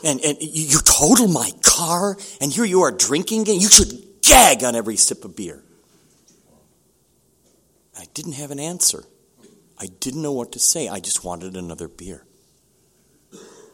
And, 0.03 0.19
and 0.21 0.41
you, 0.41 0.63
you 0.63 0.79
total 0.79 1.27
my 1.27 1.51
car, 1.61 2.17
and 2.41 2.51
here 2.51 2.65
you 2.65 2.81
are 2.81 2.91
drinking 2.91 3.41
again. 3.41 3.59
You 3.59 3.69
should 3.69 3.91
gag 4.21 4.63
on 4.63 4.75
every 4.75 4.95
sip 4.95 5.25
of 5.25 5.35
beer. 5.35 5.61
I 7.97 8.05
didn't 8.13 8.33
have 8.33 8.51
an 8.51 8.59
answer. 8.59 9.03
I 9.79 9.87
didn't 9.99 10.21
know 10.21 10.33
what 10.33 10.51
to 10.53 10.59
say. 10.59 10.87
I 10.87 10.99
just 10.99 11.23
wanted 11.23 11.55
another 11.55 11.87
beer. 11.87 12.25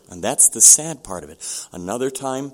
And 0.09 0.23
that's 0.23 0.49
the 0.49 0.61
sad 0.61 1.03
part 1.03 1.23
of 1.23 1.29
it. 1.29 1.67
Another 1.71 2.11
time, 2.11 2.51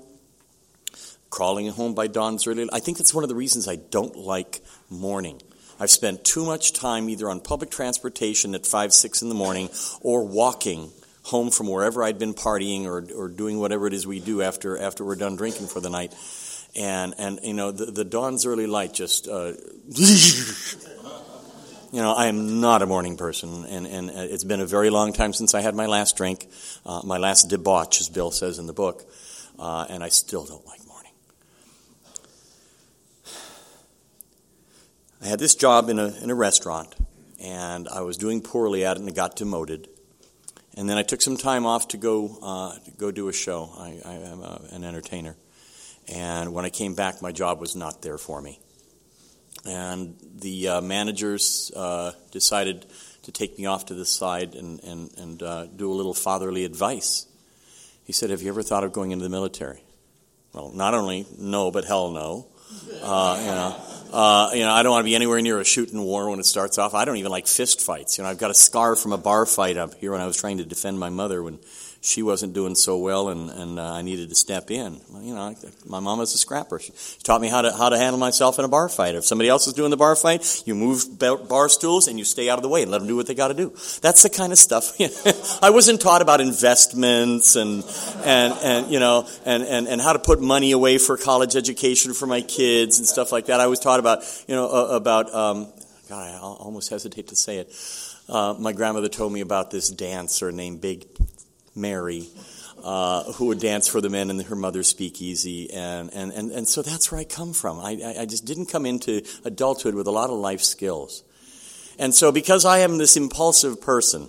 crawling 1.28 1.68
home 1.68 1.94
by 1.94 2.06
dawn's 2.06 2.46
early. 2.46 2.68
I 2.72 2.80
think 2.80 2.98
that's 2.98 3.14
one 3.14 3.24
of 3.24 3.28
the 3.28 3.34
reasons 3.34 3.68
I 3.68 3.76
don't 3.76 4.16
like 4.16 4.62
morning. 4.88 5.40
I've 5.78 5.90
spent 5.90 6.24
too 6.24 6.44
much 6.44 6.72
time 6.72 7.08
either 7.08 7.28
on 7.28 7.40
public 7.40 7.70
transportation 7.70 8.54
at 8.54 8.66
5, 8.66 8.92
6 8.92 9.22
in 9.22 9.28
the 9.28 9.34
morning 9.34 9.68
or 10.00 10.24
walking 10.24 10.90
home 11.24 11.50
from 11.50 11.68
wherever 11.68 12.02
I'd 12.02 12.18
been 12.18 12.34
partying 12.34 12.84
or, 12.84 13.04
or 13.14 13.28
doing 13.28 13.58
whatever 13.58 13.86
it 13.86 13.92
is 13.92 14.06
we 14.06 14.20
do 14.20 14.42
after, 14.42 14.78
after 14.78 15.04
we're 15.04 15.16
done 15.16 15.36
drinking 15.36 15.66
for 15.66 15.80
the 15.80 15.90
night. 15.90 16.14
And, 16.74 17.14
and 17.18 17.40
you 17.42 17.54
know, 17.54 17.70
the, 17.70 17.86
the 17.86 18.04
dawn's 18.04 18.46
early 18.46 18.66
light 18.66 18.94
just 18.94 19.28
uh, 19.28 19.52
you 21.92 22.00
know, 22.00 22.14
I 22.14 22.26
am 22.28 22.60
not 22.60 22.80
a 22.80 22.86
morning 22.86 23.18
person, 23.18 23.66
and, 23.66 23.86
and 23.86 24.08
it's 24.08 24.44
been 24.44 24.60
a 24.60 24.66
very 24.66 24.88
long 24.88 25.12
time 25.12 25.34
since 25.34 25.52
I 25.52 25.60
had 25.60 25.74
my 25.74 25.84
last 25.84 26.16
drink, 26.16 26.48
uh, 26.86 27.02
my 27.04 27.18
last 27.18 27.50
debauch, 27.50 28.00
as 28.00 28.08
Bill 28.08 28.30
says 28.30 28.58
in 28.58 28.66
the 28.66 28.72
book, 28.72 29.04
uh, 29.58 29.84
and 29.90 30.02
I 30.02 30.08
still 30.08 30.46
don't 30.46 30.66
like 30.66 30.80
morning. 30.86 31.12
I 35.22 35.26
had 35.26 35.38
this 35.38 35.54
job 35.54 35.90
in 35.90 35.98
a, 35.98 36.06
in 36.22 36.30
a 36.30 36.34
restaurant, 36.34 36.94
and 37.38 37.86
I 37.88 38.00
was 38.00 38.16
doing 38.16 38.40
poorly 38.40 38.86
at 38.86 38.96
it, 38.96 39.02
and 39.02 39.14
got 39.14 39.36
demoted. 39.36 39.86
And 40.74 40.88
then 40.88 40.96
I 40.96 41.02
took 41.02 41.20
some 41.20 41.36
time 41.36 41.66
off 41.66 41.88
to 41.88 41.98
go 41.98 42.38
uh, 42.42 42.78
to 42.86 42.90
go 42.92 43.10
do 43.10 43.28
a 43.28 43.34
show. 43.34 43.70
I, 43.76 44.00
I 44.02 44.14
am 44.14 44.40
a, 44.40 44.62
an 44.70 44.82
entertainer, 44.82 45.36
and 46.08 46.54
when 46.54 46.64
I 46.64 46.70
came 46.70 46.94
back, 46.94 47.20
my 47.20 47.32
job 47.32 47.60
was 47.60 47.76
not 47.76 48.00
there 48.00 48.16
for 48.16 48.40
me 48.40 48.60
and 49.64 50.16
the 50.34 50.68
uh, 50.68 50.80
managers 50.80 51.70
uh, 51.76 52.12
decided 52.30 52.86
to 53.22 53.32
take 53.32 53.58
me 53.58 53.66
off 53.66 53.86
to 53.86 53.94
the 53.94 54.04
side 54.04 54.54
and, 54.54 54.82
and, 54.82 55.10
and 55.16 55.42
uh, 55.42 55.66
do 55.66 55.90
a 55.90 55.94
little 55.94 56.14
fatherly 56.14 56.64
advice. 56.64 57.26
He 58.04 58.12
said, 58.12 58.30
Have 58.30 58.42
you 58.42 58.48
ever 58.48 58.62
thought 58.62 58.84
of 58.84 58.92
going 58.92 59.12
into 59.12 59.22
the 59.22 59.30
military? 59.30 59.82
Well, 60.52 60.70
not 60.70 60.94
only 60.94 61.26
no, 61.38 61.70
but 61.70 61.84
hell 61.84 62.10
no. 62.10 62.46
Uh, 63.02 63.36
you 63.40 63.46
know, 63.46 63.76
uh, 64.12 64.50
you 64.54 64.60
know, 64.60 64.70
I 64.70 64.82
don't 64.82 64.92
want 64.92 65.02
to 65.02 65.08
be 65.08 65.14
anywhere 65.14 65.40
near 65.40 65.58
a 65.58 65.64
shooting 65.64 66.00
war 66.00 66.30
when 66.30 66.38
it 66.38 66.46
starts 66.46 66.78
off. 66.78 66.94
I 66.94 67.04
don't 67.04 67.16
even 67.16 67.30
like 67.30 67.46
fist 67.46 67.80
fights. 67.80 68.16
You 68.16 68.24
know, 68.24 68.30
I've 68.30 68.38
got 68.38 68.50
a 68.50 68.54
scar 68.54 68.96
from 68.96 69.12
a 69.12 69.18
bar 69.18 69.44
fight 69.44 69.76
up 69.76 69.94
here 69.94 70.12
when 70.12 70.20
I 70.20 70.26
was 70.26 70.36
trying 70.36 70.58
to 70.58 70.64
defend 70.64 70.98
my 70.98 71.10
mother 71.10 71.42
when 71.42 71.58
she 72.04 72.20
wasn't 72.20 72.52
doing 72.52 72.74
so 72.74 72.98
well, 72.98 73.28
and, 73.28 73.48
and 73.48 73.78
uh, 73.78 73.92
I 73.92 74.02
needed 74.02 74.28
to 74.30 74.34
step 74.34 74.72
in. 74.72 75.00
Well, 75.08 75.22
you 75.22 75.34
know, 75.36 75.54
my 75.86 76.00
mom 76.00 76.18
was 76.18 76.34
a 76.34 76.38
scrapper. 76.38 76.80
She 76.80 76.92
taught 77.22 77.40
me 77.40 77.46
how 77.46 77.62
to 77.62 77.72
how 77.72 77.90
to 77.90 77.96
handle 77.96 78.18
myself 78.18 78.58
in 78.58 78.64
a 78.64 78.68
bar 78.68 78.88
fight. 78.88 79.14
If 79.14 79.24
somebody 79.24 79.48
else 79.48 79.68
is 79.68 79.72
doing 79.72 79.90
the 79.90 79.96
bar 79.96 80.16
fight, 80.16 80.64
you 80.66 80.74
move 80.74 81.16
bar 81.18 81.68
stools 81.68 82.08
and 82.08 82.18
you 82.18 82.24
stay 82.24 82.50
out 82.50 82.58
of 82.58 82.62
the 82.62 82.68
way 82.68 82.82
and 82.82 82.90
let 82.90 82.98
them 82.98 83.06
do 83.06 83.14
what 83.14 83.28
they 83.28 83.36
got 83.36 83.48
to 83.48 83.54
do. 83.54 83.70
That's 84.00 84.24
the 84.24 84.30
kind 84.30 84.52
of 84.52 84.58
stuff. 84.58 85.00
I 85.62 85.70
wasn't 85.70 86.00
taught 86.00 86.22
about 86.22 86.40
investments 86.40 87.54
and 87.54 87.84
and 88.24 88.52
and 88.64 88.90
you 88.90 88.98
know 88.98 89.28
and, 89.44 89.62
and 89.62 89.86
and 89.86 90.00
how 90.00 90.12
to 90.12 90.18
put 90.18 90.40
money 90.42 90.72
away 90.72 90.98
for 90.98 91.16
college 91.16 91.54
education 91.54 92.14
for 92.14 92.26
my 92.26 92.40
kids 92.40 92.98
and 92.98 93.06
stuff 93.06 93.30
like 93.30 93.46
that. 93.46 93.60
I 93.60 93.68
was 93.68 93.78
taught 93.78 94.00
about 94.00 94.24
you 94.48 94.56
know 94.56 94.68
about 94.68 95.32
um, 95.32 95.72
God, 96.08 96.34
I 96.34 96.38
almost 96.40 96.90
hesitate 96.90 97.28
to 97.28 97.36
say 97.36 97.58
it. 97.58 97.72
Uh, 98.28 98.56
my 98.58 98.72
grandmother 98.72 99.08
told 99.08 99.32
me 99.32 99.40
about 99.40 99.70
this 99.70 99.88
dancer 99.88 100.50
named 100.50 100.80
Big 100.80 101.06
Mary, 101.74 102.28
uh, 102.82 103.32
who 103.34 103.46
would 103.46 103.60
dance 103.60 103.88
for 103.88 104.00
the 104.00 104.10
men 104.10 104.30
in 104.30 104.40
her 104.40 104.56
mother's 104.56 104.88
speakeasy. 104.88 105.72
And, 105.72 106.12
and, 106.12 106.32
and, 106.32 106.50
and 106.50 106.68
so 106.68 106.82
that's 106.82 107.10
where 107.10 107.20
I 107.20 107.24
come 107.24 107.52
from. 107.52 107.80
I, 107.80 108.16
I 108.20 108.26
just 108.26 108.44
didn't 108.44 108.66
come 108.66 108.86
into 108.86 109.22
adulthood 109.44 109.94
with 109.94 110.06
a 110.06 110.10
lot 110.10 110.30
of 110.30 110.36
life 110.36 110.62
skills. 110.62 111.22
And 111.98 112.14
so 112.14 112.32
because 112.32 112.64
I 112.64 112.78
am 112.78 112.98
this 112.98 113.16
impulsive 113.16 113.80
person, 113.80 114.28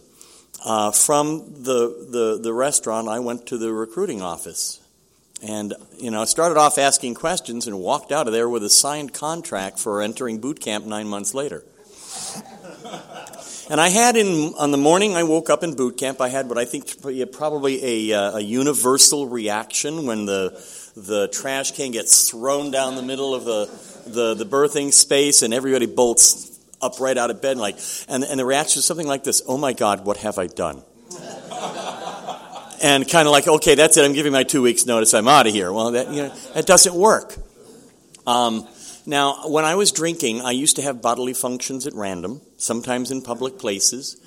uh, 0.66 0.92
from 0.92 1.64
the, 1.64 2.08
the, 2.10 2.40
the 2.42 2.54
restaurant, 2.54 3.08
I 3.10 3.20
went 3.20 3.48
to 3.48 3.58
the 3.58 3.74
recruiting 3.74 4.22
office. 4.22 4.80
And, 5.42 5.74
you 5.98 6.10
know, 6.10 6.22
I 6.22 6.26
started 6.26 6.58
off 6.58 6.78
asking 6.78 7.16
questions 7.16 7.68
and 7.68 7.80
walked 7.80 8.14
out 8.14 8.28
of 8.28 8.34
there 8.34 8.48
with 8.48 8.64
a 8.64 8.70
signed 8.70 9.14
contract 9.14 9.78
for 9.78 10.02
entering 10.02 10.40
boot 10.40 10.62
camp 10.62 10.86
nine 10.86 11.08
months 11.08 11.34
later. 11.34 11.66
And 13.70 13.80
I 13.80 13.88
had 13.90 14.18
in 14.18 14.54
on 14.60 14.72
the 14.72 14.78
morning 14.78 15.16
I 15.16 15.24
woke 15.24 15.50
up 15.50 15.64
in 15.64 15.74
boot 15.76 15.98
camp. 15.98 16.20
I 16.20 16.28
had 16.28 16.50
what 16.50 16.58
I 16.58 16.66
think 16.66 17.02
probably 17.32 18.12
a, 18.12 18.18
uh, 18.18 18.38
a 18.38 18.42
universal 18.42 19.28
reaction 19.28 20.06
when 20.06 20.26
the 20.26 20.52
the 20.96 21.30
trash 21.30 21.72
can 21.72 21.92
gets 21.92 22.30
thrown 22.30 22.72
down 22.72 22.96
the 22.96 23.02
middle 23.02 23.34
of 23.34 23.46
the 23.46 23.66
the, 24.06 24.34
the 24.34 24.46
berthing 24.46 24.92
space 24.92 25.42
and 25.44 25.54
everybody 25.54 25.86
bolts 25.86 26.60
up 26.82 27.00
right 27.00 27.18
out 27.18 27.32
of 27.32 27.42
bed 27.42 27.58
like 27.58 27.78
and 28.10 28.24
and 28.26 28.38
the 28.40 28.46
reaction 28.46 28.80
is 28.80 28.86
something 28.86 29.08
like 29.08 29.24
this: 29.24 29.42
Oh 29.48 29.58
my 29.58 29.72
God, 29.72 30.06
what 30.06 30.18
have 30.18 30.38
I 30.38 30.48
done? 30.48 30.84
and 32.84 33.08
kind 33.08 33.28
of 33.28 33.32
like, 33.32 33.48
okay, 33.48 33.76
that's 33.76 33.96
it. 33.96 34.04
I'm 34.04 34.14
giving 34.14 34.34
my 34.34 34.44
two 34.44 34.62
weeks 34.62 34.86
notice. 34.86 35.14
I'm 35.14 35.30
out 35.30 35.48
of 35.48 35.54
here. 35.54 35.72
Well, 35.72 35.92
that 35.92 36.10
you 36.10 36.24
know 36.24 36.36
that 36.54 36.66
doesn't 36.66 36.94
work. 36.94 37.34
Um, 38.28 38.68
now, 39.06 39.48
when 39.48 39.66
I 39.66 39.76
was 39.76 39.92
drinking, 39.92 40.42
I 40.42 40.52
used 40.52 40.78
to 40.78 40.82
have 40.82 41.02
bodily 41.02 41.34
functions 41.34 41.86
at 41.86 41.94
random, 41.94 42.42
sometimes 42.58 43.12
in 43.12 43.22
public 43.22 43.60
places. 43.60 44.18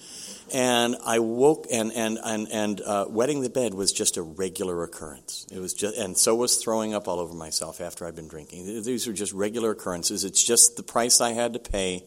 And 0.52 0.96
I 1.04 1.18
woke, 1.18 1.66
and, 1.72 1.92
and, 1.92 2.18
and, 2.22 2.46
and 2.52 2.80
uh, 2.80 3.06
wetting 3.08 3.40
the 3.40 3.50
bed 3.50 3.74
was 3.74 3.92
just 3.92 4.16
a 4.16 4.22
regular 4.22 4.84
occurrence. 4.84 5.46
It 5.50 5.58
was 5.58 5.74
just, 5.74 5.96
and 5.96 6.16
so 6.16 6.36
was 6.36 6.56
throwing 6.56 6.94
up 6.94 7.08
all 7.08 7.18
over 7.18 7.34
myself 7.34 7.80
after 7.80 8.06
I'd 8.06 8.14
been 8.14 8.28
drinking. 8.28 8.82
These 8.84 9.08
were 9.08 9.12
just 9.12 9.32
regular 9.32 9.72
occurrences. 9.72 10.24
It's 10.24 10.44
just 10.44 10.76
the 10.76 10.84
price 10.84 11.20
I 11.20 11.32
had 11.32 11.54
to 11.54 11.58
pay 11.58 12.04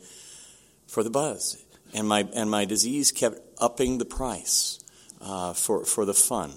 for 0.88 1.04
the 1.04 1.10
buzz. 1.10 1.58
And 1.94 2.08
my, 2.08 2.30
and 2.34 2.50
my 2.50 2.66
disease 2.66 3.12
kept 3.12 3.40
upping 3.58 3.98
the 3.98 4.06
price 4.06 4.80
uh, 5.20 5.54
for, 5.54 5.84
for 5.84 6.06
the 6.06 6.14
fun. 6.14 6.54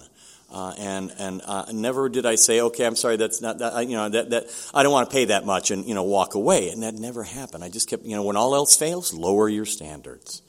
Uh, 0.53 0.71
and 0.77 1.11
and 1.17 1.41
uh, 1.45 1.65
never 1.73 2.09
did 2.09 2.27
I 2.27 2.35
say, 2.35 2.61
okay, 2.61 2.85
I'm 2.85 2.95
sorry, 2.95 3.17
that's 3.17 3.41
not 3.41 3.57
that. 3.57 3.87
You 3.87 3.97
know 3.97 4.07
that 4.09 4.29
that 4.29 4.69
I 4.71 4.83
don't 4.83 4.91
want 4.91 5.09
to 5.09 5.13
pay 5.13 5.25
that 5.25 5.47
much, 5.47 5.71
and 5.71 5.83
you 5.87 5.95
know 5.95 6.03
walk 6.03 6.35
away. 6.35 6.69
And 6.69 6.83
that 6.83 6.93
never 6.93 7.23
happened. 7.23 7.63
I 7.63 7.69
just 7.69 7.89
kept, 7.89 8.05
you 8.05 8.15
know, 8.15 8.21
when 8.21 8.35
all 8.35 8.53
else 8.53 8.77
fails, 8.77 9.15
lower 9.15 9.49
your 9.49 9.65
standards. 9.65 10.43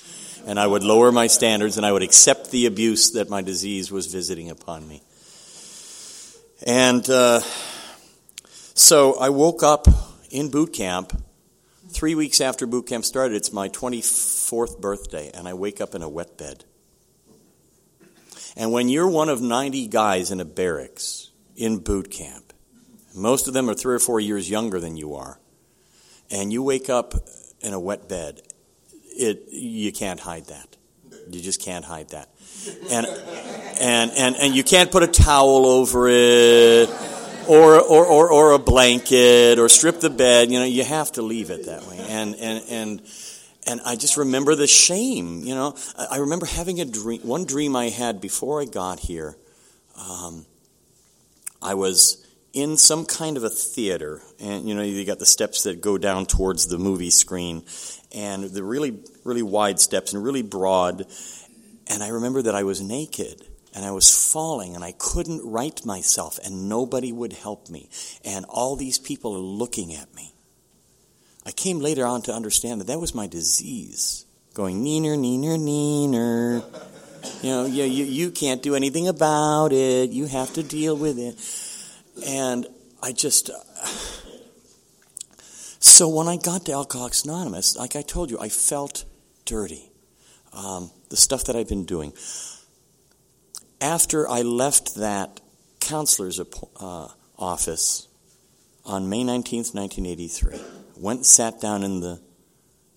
And 0.46 0.60
I 0.60 0.66
would 0.66 0.84
lower 0.84 1.10
my 1.10 1.26
standards, 1.26 1.78
and 1.78 1.86
I 1.86 1.92
would 1.92 2.02
accept 2.02 2.50
the 2.50 2.66
abuse 2.66 3.12
that 3.12 3.30
my 3.30 3.40
disease 3.40 3.90
was 3.90 4.12
visiting 4.12 4.50
upon 4.50 4.86
me. 4.86 5.02
And 6.66 7.08
uh, 7.08 7.40
so 8.74 9.18
I 9.18 9.30
woke 9.30 9.62
up 9.62 9.86
in 10.30 10.50
boot 10.50 10.74
camp. 10.74 11.18
Three 11.88 12.14
weeks 12.14 12.42
after 12.42 12.66
boot 12.66 12.88
camp 12.88 13.06
started, 13.06 13.36
it's 13.36 13.54
my 13.54 13.70
24th 13.70 14.80
birthday, 14.80 15.30
and 15.32 15.48
I 15.48 15.54
wake 15.54 15.80
up 15.80 15.94
in 15.94 16.02
a 16.02 16.08
wet 16.10 16.36
bed. 16.36 16.64
And 18.56 18.72
when 18.72 18.88
you're 18.88 19.08
one 19.08 19.28
of 19.28 19.40
90 19.40 19.88
guys 19.88 20.30
in 20.30 20.40
a 20.40 20.44
barracks 20.44 21.30
in 21.56 21.78
boot 21.78 22.10
camp, 22.10 22.52
most 23.14 23.48
of 23.48 23.54
them 23.54 23.68
are 23.68 23.74
three 23.74 23.94
or 23.94 24.00
four 24.00 24.20
years 24.20 24.48
younger 24.50 24.80
than 24.80 24.96
you 24.96 25.14
are, 25.14 25.38
and 26.30 26.52
you 26.52 26.62
wake 26.62 26.88
up 26.88 27.14
in 27.60 27.72
a 27.72 27.80
wet 27.80 28.08
bed, 28.08 28.42
it, 29.16 29.48
you 29.50 29.92
can't 29.92 30.20
hide 30.20 30.46
that. 30.46 30.76
You 31.30 31.40
just 31.40 31.60
can't 31.62 31.84
hide 31.84 32.10
that. 32.10 32.28
And, 32.90 33.06
and, 33.06 34.10
and, 34.12 34.36
and 34.36 34.54
you 34.54 34.62
can't 34.62 34.90
put 34.90 35.02
a 35.02 35.06
towel 35.06 35.66
over 35.66 36.08
it 36.08 36.90
or, 37.48 37.80
or, 37.80 38.06
or, 38.06 38.32
or 38.32 38.52
a 38.52 38.58
blanket 38.58 39.58
or 39.58 39.68
strip 39.68 40.00
the 40.00 40.10
bed. 40.10 40.50
You 40.50 40.58
know, 40.58 40.64
you 40.64 40.84
have 40.84 41.12
to 41.12 41.22
leave 41.22 41.50
it 41.50 41.66
that 41.66 41.86
way. 41.86 41.98
And, 42.08 42.34
and, 42.36 42.64
and, 42.68 43.02
and 43.66 43.80
I 43.84 43.96
just 43.96 44.16
remember 44.16 44.54
the 44.54 44.66
shame. 44.66 45.42
You 45.42 45.54
know, 45.54 45.76
I 46.10 46.18
remember 46.18 46.46
having 46.46 46.80
a 46.80 46.84
dream. 46.84 47.20
One 47.22 47.44
dream 47.44 47.76
I 47.76 47.88
had 47.88 48.20
before 48.20 48.60
I 48.60 48.64
got 48.64 49.00
here. 49.00 49.36
Um, 49.96 50.46
I 51.62 51.74
was 51.74 52.24
in 52.52 52.76
some 52.76 53.04
kind 53.04 53.36
of 53.36 53.44
a 53.44 53.50
theater, 53.50 54.20
and 54.38 54.68
you 54.68 54.74
know, 54.74 54.82
you 54.82 55.04
got 55.04 55.18
the 55.18 55.26
steps 55.26 55.64
that 55.64 55.80
go 55.80 55.98
down 55.98 56.26
towards 56.26 56.68
the 56.68 56.78
movie 56.78 57.10
screen, 57.10 57.64
and 58.14 58.44
the 58.44 58.62
really, 58.62 58.98
really 59.24 59.42
wide 59.42 59.80
steps 59.80 60.12
and 60.12 60.22
really 60.22 60.42
broad. 60.42 61.06
And 61.88 62.02
I 62.02 62.08
remember 62.08 62.42
that 62.42 62.54
I 62.54 62.62
was 62.62 62.80
naked 62.80 63.46
and 63.74 63.84
I 63.84 63.90
was 63.90 64.32
falling 64.32 64.74
and 64.74 64.84
I 64.84 64.92
couldn't 64.92 65.42
right 65.44 65.84
myself, 65.84 66.38
and 66.44 66.68
nobody 66.68 67.12
would 67.12 67.32
help 67.32 67.68
me, 67.68 67.88
and 68.24 68.44
all 68.48 68.76
these 68.76 68.98
people 68.98 69.34
are 69.34 69.38
looking 69.38 69.94
at 69.94 70.14
me. 70.14 70.33
I 71.46 71.52
came 71.52 71.80
later 71.80 72.06
on 72.06 72.22
to 72.22 72.32
understand 72.32 72.80
that 72.80 72.86
that 72.86 73.00
was 73.00 73.14
my 73.14 73.26
disease, 73.26 74.24
going 74.54 74.82
neener, 74.82 75.16
neener, 75.18 75.58
neener. 75.58 76.64
You 77.42 77.50
know, 77.50 77.66
you, 77.66 77.84
you, 77.84 78.04
you 78.04 78.30
can't 78.30 78.62
do 78.62 78.74
anything 78.74 79.08
about 79.08 79.72
it. 79.72 80.10
You 80.10 80.26
have 80.26 80.52
to 80.54 80.62
deal 80.62 80.96
with 80.96 81.18
it. 81.18 81.38
And 82.26 82.66
I 83.02 83.12
just. 83.12 83.50
So 85.80 86.08
when 86.08 86.28
I 86.28 86.36
got 86.36 86.64
to 86.66 86.72
Alcoholics 86.72 87.24
Anonymous, 87.24 87.76
like 87.76 87.94
I 87.94 88.02
told 88.02 88.30
you, 88.30 88.38
I 88.40 88.48
felt 88.48 89.04
dirty. 89.44 89.90
Um, 90.52 90.90
the 91.10 91.16
stuff 91.16 91.44
that 91.44 91.56
I've 91.56 91.68
been 91.68 91.84
doing. 91.84 92.12
After 93.80 94.28
I 94.28 94.42
left 94.42 94.94
that 94.94 95.40
counselor's 95.80 96.40
uh, 96.40 97.08
office 97.38 98.08
on 98.84 99.08
May 99.08 99.24
19th, 99.24 99.74
1983, 99.74 100.58
went 100.96 101.18
and 101.18 101.26
sat 101.26 101.60
down 101.60 101.82
in 101.82 102.00
the 102.00 102.20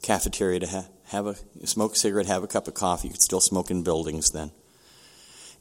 cafeteria 0.01 0.60
to 0.60 0.68
ha- 0.68 0.88
have 1.06 1.27
a 1.27 1.36
smoke 1.66 1.94
a 1.94 1.96
cigarette, 1.96 2.25
have 2.27 2.44
a 2.44 2.48
cup 2.48 2.68
of 2.68 2.74
coffee. 2.74 3.08
You 3.08 3.13
could 3.13 3.22
still 3.22 3.42
smoke 3.42 3.72
in 3.72 3.84
buildings 3.84 4.32
then. 4.32 4.51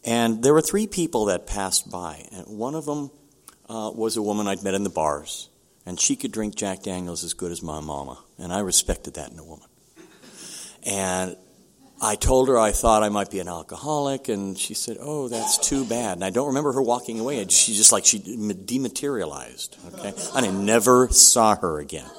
And 0.05 0.43
there 0.43 0.55
were 0.55 0.61
three 0.61 0.87
people 0.87 1.26
that 1.26 1.47
passed 1.47 1.90
by, 1.90 2.26
and 2.33 2.47
one 2.47 2.75
of 2.75 2.85
them 2.85 3.11
uh, 3.69 3.90
was 3.95 4.16
a 4.16 4.23
woman 4.23 4.47
I'd 4.47 4.62
met 4.62 4.75
in 4.75 4.85
the 4.85 4.90
bars, 4.90 5.49
and 5.85 5.99
she 5.99 6.14
could 6.14 6.31
drink 6.31 6.55
Jack 6.55 6.83
Daniels 6.83 7.25
as 7.25 7.35
good 7.35 7.50
as 7.50 7.62
my 7.62 7.81
mama, 7.81 8.23
and 8.38 8.52
I 8.52 8.61
respected 8.61 9.14
that 9.14 9.33
in 9.33 9.38
a 9.38 9.45
woman. 9.45 9.66
And 10.85 11.37
I 12.00 12.14
told 12.14 12.49
her 12.49 12.59
I 12.59 12.73
thought 12.73 13.02
I 13.02 13.09
might 13.09 13.31
be 13.31 13.40
an 13.40 13.49
alcoholic, 13.49 14.28
and 14.28 14.57
she 14.57 14.75
said, 14.75 14.99
"Oh, 15.00 15.28
that's 15.28 15.59
too 15.59 15.85
bad." 15.85 16.19
And 16.19 16.25
I 16.25 16.31
don't 16.31 16.49
remember 16.49 16.73
her 16.73 16.83
walking 16.83 17.19
away. 17.19 17.45
She 17.49 17.75
just 17.75 17.90
like 17.90 18.05
she 18.05 18.19
dematerialized. 18.19 19.76
Okay, 19.95 20.12
and 20.35 20.47
I 20.47 20.50
never 20.50 21.09
saw 21.09 21.57
her 21.57 21.81
again. 21.81 22.11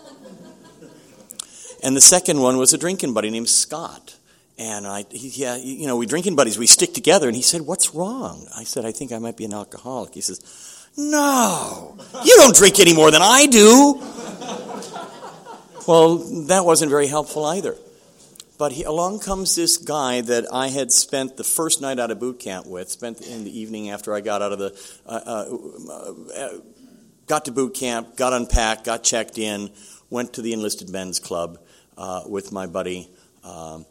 And 1.83 1.95
the 1.95 2.01
second 2.01 2.41
one 2.41 2.57
was 2.57 2.73
a 2.73 2.77
drinking 2.77 3.13
buddy 3.13 3.29
named 3.29 3.49
Scott. 3.49 4.15
And 4.57 4.87
I, 4.87 5.05
he, 5.11 5.29
yeah, 5.41 5.55
you 5.55 5.85
know, 5.85 5.97
we 5.97 6.07
drinking 6.07 6.35
buddies, 6.35 6.57
we 6.57 6.65
stick 6.65 6.93
together. 6.93 7.27
And 7.27 7.35
he 7.35 7.43
said, 7.43 7.61
What's 7.61 7.93
wrong? 7.93 8.47
I 8.55 8.63
said, 8.63 8.85
I 8.85 8.91
think 8.91 9.11
I 9.11 9.19
might 9.19 9.37
be 9.37 9.45
an 9.45 9.53
alcoholic. 9.53 10.15
He 10.15 10.21
says, 10.21 10.41
No, 10.97 11.95
you 12.23 12.35
don't 12.37 12.55
drink 12.55 12.79
any 12.79 12.95
more 12.95 13.11
than 13.11 13.21
I 13.21 13.45
do. 13.45 14.01
well, 15.87 16.17
that 16.47 16.65
wasn't 16.65 16.89
very 16.89 17.07
helpful 17.07 17.45
either. 17.45 17.75
But 18.57 18.71
he, 18.71 18.81
along 18.81 19.19
comes 19.19 19.55
this 19.55 19.77
guy 19.77 20.21
that 20.21 20.51
I 20.51 20.69
had 20.69 20.91
spent 20.91 21.37
the 21.37 21.43
first 21.43 21.79
night 21.79 21.99
out 21.99 22.09
of 22.09 22.19
boot 22.19 22.39
camp 22.39 22.65
with, 22.65 22.89
spent 22.89 23.21
in 23.21 23.43
the 23.43 23.59
evening 23.59 23.91
after 23.91 24.15
I 24.15 24.21
got 24.21 24.41
out 24.41 24.51
of 24.51 24.57
the, 24.57 24.95
uh, 25.05 25.21
uh, 25.23 26.35
uh, 26.35 26.57
got 27.27 27.45
to 27.45 27.51
boot 27.51 27.75
camp, 27.75 28.17
got 28.17 28.33
unpacked, 28.33 28.85
got 28.85 29.03
checked 29.03 29.37
in, 29.37 29.69
went 30.09 30.33
to 30.33 30.41
the 30.41 30.53
enlisted 30.53 30.89
men's 30.89 31.19
club 31.19 31.59
uh, 31.97 32.21
with 32.27 32.51
my 32.51 32.67
buddy 32.67 33.09
um, 33.43 33.85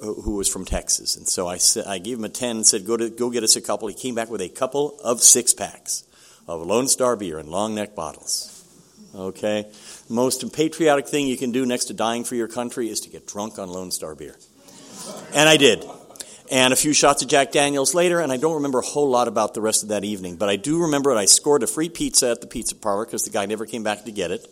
who 0.00 0.36
was 0.36 0.48
from 0.48 0.64
Texas. 0.64 1.16
And 1.16 1.28
so 1.28 1.46
I, 1.46 1.58
said, 1.58 1.86
I 1.86 1.98
gave 1.98 2.18
him 2.18 2.24
a 2.24 2.28
10 2.28 2.56
and 2.56 2.66
said, 2.66 2.86
go, 2.86 2.96
to, 2.96 3.10
go 3.10 3.30
get 3.30 3.42
us 3.42 3.56
a 3.56 3.60
couple. 3.60 3.88
He 3.88 3.94
came 3.94 4.14
back 4.14 4.30
with 4.30 4.40
a 4.40 4.48
couple 4.48 4.98
of 5.02 5.22
six 5.22 5.54
packs 5.54 6.04
of 6.48 6.62
Lone 6.62 6.88
Star 6.88 7.16
beer 7.16 7.38
in 7.38 7.50
long 7.50 7.74
neck 7.74 7.94
bottles. 7.94 8.52
Okay? 9.14 9.66
Most 10.08 10.52
patriotic 10.52 11.08
thing 11.08 11.26
you 11.26 11.36
can 11.36 11.52
do 11.52 11.64
next 11.64 11.86
to 11.86 11.94
dying 11.94 12.24
for 12.24 12.34
your 12.34 12.48
country 12.48 12.88
is 12.88 13.00
to 13.00 13.10
get 13.10 13.26
drunk 13.26 13.58
on 13.58 13.68
Lone 13.68 13.90
Star 13.90 14.14
beer. 14.14 14.36
And 15.34 15.48
I 15.48 15.56
did. 15.56 15.84
And 16.50 16.72
a 16.72 16.76
few 16.76 16.92
shots 16.92 17.22
of 17.22 17.28
Jack 17.28 17.50
Daniels 17.50 17.92
later, 17.92 18.20
and 18.20 18.30
I 18.30 18.36
don't 18.36 18.54
remember 18.54 18.78
a 18.78 18.86
whole 18.86 19.08
lot 19.08 19.26
about 19.26 19.54
the 19.54 19.60
rest 19.60 19.82
of 19.82 19.88
that 19.88 20.04
evening. 20.04 20.36
But 20.36 20.48
I 20.48 20.56
do 20.56 20.82
remember 20.82 21.12
that 21.12 21.18
I 21.18 21.24
scored 21.24 21.64
a 21.64 21.66
free 21.66 21.88
pizza 21.88 22.30
at 22.30 22.40
the 22.40 22.46
pizza 22.46 22.76
parlor 22.76 23.04
because 23.04 23.22
the 23.22 23.30
guy 23.30 23.46
never 23.46 23.66
came 23.66 23.82
back 23.82 24.04
to 24.04 24.12
get 24.12 24.30
it 24.30 24.46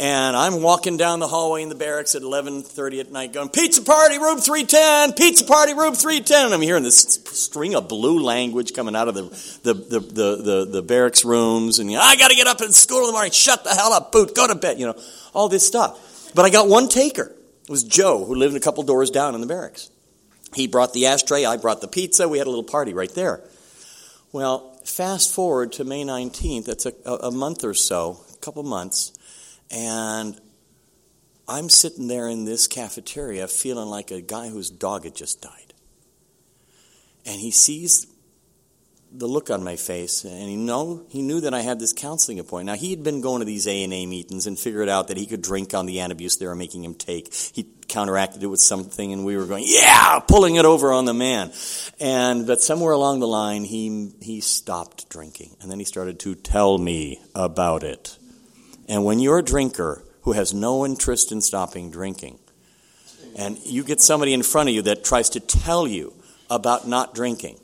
and 0.00 0.34
I'm 0.34 0.62
walking 0.62 0.96
down 0.96 1.20
the 1.20 1.28
hallway 1.28 1.62
in 1.62 1.68
the 1.68 1.74
barracks 1.74 2.14
at 2.14 2.22
11:30 2.22 3.00
at 3.00 3.12
night, 3.12 3.34
going 3.34 3.50
pizza 3.50 3.82
party 3.82 4.18
room 4.18 4.38
310, 4.38 5.12
pizza 5.12 5.44
party 5.44 5.74
room 5.74 5.94
310, 5.94 6.46
and 6.46 6.54
I'm 6.54 6.62
hearing 6.62 6.82
this 6.82 7.20
string 7.26 7.74
of 7.74 7.86
blue 7.86 8.18
language 8.18 8.72
coming 8.72 8.96
out 8.96 9.08
of 9.08 9.14
the 9.14 9.24
the 9.62 9.74
the 9.74 10.00
the, 10.00 10.36
the, 10.36 10.64
the 10.70 10.82
barracks 10.82 11.22
rooms, 11.22 11.80
and 11.80 11.90
you 11.90 11.98
know, 11.98 12.02
I 12.02 12.16
got 12.16 12.30
to 12.30 12.34
get 12.34 12.46
up 12.46 12.62
at 12.62 12.72
school 12.72 13.00
in 13.00 13.06
the 13.08 13.12
morning. 13.12 13.30
Shut 13.30 13.62
the 13.62 13.74
hell 13.74 13.92
up, 13.92 14.10
boot. 14.10 14.34
Go 14.34 14.46
to 14.46 14.54
bed. 14.54 14.80
You 14.80 14.86
know 14.86 14.98
all 15.34 15.50
this 15.50 15.66
stuff. 15.66 16.32
But 16.34 16.46
I 16.46 16.50
got 16.50 16.66
one 16.66 16.88
taker. 16.88 17.34
It 17.64 17.68
was 17.68 17.84
Joe, 17.84 18.24
who 18.24 18.34
lived 18.34 18.56
a 18.56 18.60
couple 18.60 18.82
doors 18.84 19.10
down 19.10 19.34
in 19.34 19.42
the 19.42 19.46
barracks. 19.46 19.90
He 20.54 20.66
brought 20.66 20.94
the 20.94 21.06
ashtray. 21.08 21.44
I 21.44 21.58
brought 21.58 21.82
the 21.82 21.88
pizza. 21.88 22.26
We 22.26 22.38
had 22.38 22.46
a 22.46 22.50
little 22.50 22.64
party 22.64 22.94
right 22.94 23.14
there. 23.14 23.42
Well, 24.32 24.80
fast 24.82 25.34
forward 25.34 25.72
to 25.72 25.84
May 25.84 26.04
19th. 26.04 26.64
That's 26.64 26.86
a, 26.86 26.94
a 27.04 27.30
month 27.30 27.64
or 27.64 27.74
so, 27.74 28.20
a 28.32 28.38
couple 28.38 28.62
months 28.62 29.12
and 29.70 30.40
I'm 31.48 31.68
sitting 31.68 32.08
there 32.08 32.28
in 32.28 32.44
this 32.44 32.66
cafeteria 32.66 33.48
feeling 33.48 33.88
like 33.88 34.10
a 34.10 34.20
guy 34.20 34.48
whose 34.48 34.70
dog 34.70 35.04
had 35.04 35.14
just 35.14 35.40
died. 35.40 35.74
And 37.26 37.40
he 37.40 37.50
sees 37.50 38.06
the 39.12 39.26
look 39.26 39.50
on 39.50 39.64
my 39.64 39.74
face, 39.74 40.24
and 40.24 40.48
he 40.48 40.56
know 40.56 41.04
he 41.08 41.22
knew 41.22 41.40
that 41.40 41.52
I 41.52 41.60
had 41.62 41.80
this 41.80 41.92
counseling 41.92 42.38
appointment. 42.38 42.66
Now 42.66 42.80
he 42.80 42.90
had 42.90 43.02
been 43.02 43.20
going 43.20 43.40
to 43.40 43.44
these 43.44 43.66
A 43.66 43.82
and 43.82 43.92
A 43.92 44.06
meetings 44.06 44.46
and 44.46 44.56
figured 44.58 44.88
out 44.88 45.08
that 45.08 45.16
he 45.16 45.26
could 45.26 45.42
drink 45.42 45.74
on 45.74 45.86
the 45.86 45.96
antabuse 45.96 46.38
they 46.38 46.46
were 46.46 46.54
making 46.54 46.84
him 46.84 46.94
take. 46.94 47.34
He 47.34 47.66
counteracted 47.88 48.42
it 48.44 48.46
with 48.46 48.60
something, 48.60 49.12
and 49.12 49.24
we 49.24 49.36
were 49.36 49.46
going, 49.46 49.64
yeah, 49.66 50.20
pulling 50.20 50.54
it 50.54 50.64
over 50.64 50.92
on 50.92 51.06
the 51.06 51.14
man. 51.14 51.52
And 51.98 52.46
but 52.46 52.62
somewhere 52.62 52.92
along 52.92 53.18
the 53.18 53.26
line, 53.26 53.64
he 53.64 54.12
he 54.20 54.40
stopped 54.40 55.08
drinking, 55.08 55.56
and 55.60 55.68
then 55.68 55.80
he 55.80 55.84
started 55.84 56.20
to 56.20 56.36
tell 56.36 56.78
me 56.78 57.20
about 57.34 57.82
it. 57.82 58.16
And 58.90 59.06
when 59.06 59.20
you're 59.20 59.38
a 59.38 59.42
drinker 59.42 60.04
who 60.22 60.32
has 60.32 60.52
no 60.52 60.84
interest 60.84 61.32
in 61.32 61.40
stopping 61.40 61.90
drinking, 61.90 62.38
and 63.38 63.56
you 63.64 63.84
get 63.84 64.02
somebody 64.02 64.34
in 64.34 64.42
front 64.42 64.68
of 64.68 64.74
you 64.74 64.82
that 64.82 65.04
tries 65.04 65.30
to 65.30 65.40
tell 65.40 65.86
you 65.86 66.12
about 66.50 66.86
not 66.86 67.14
drinking 67.14 67.58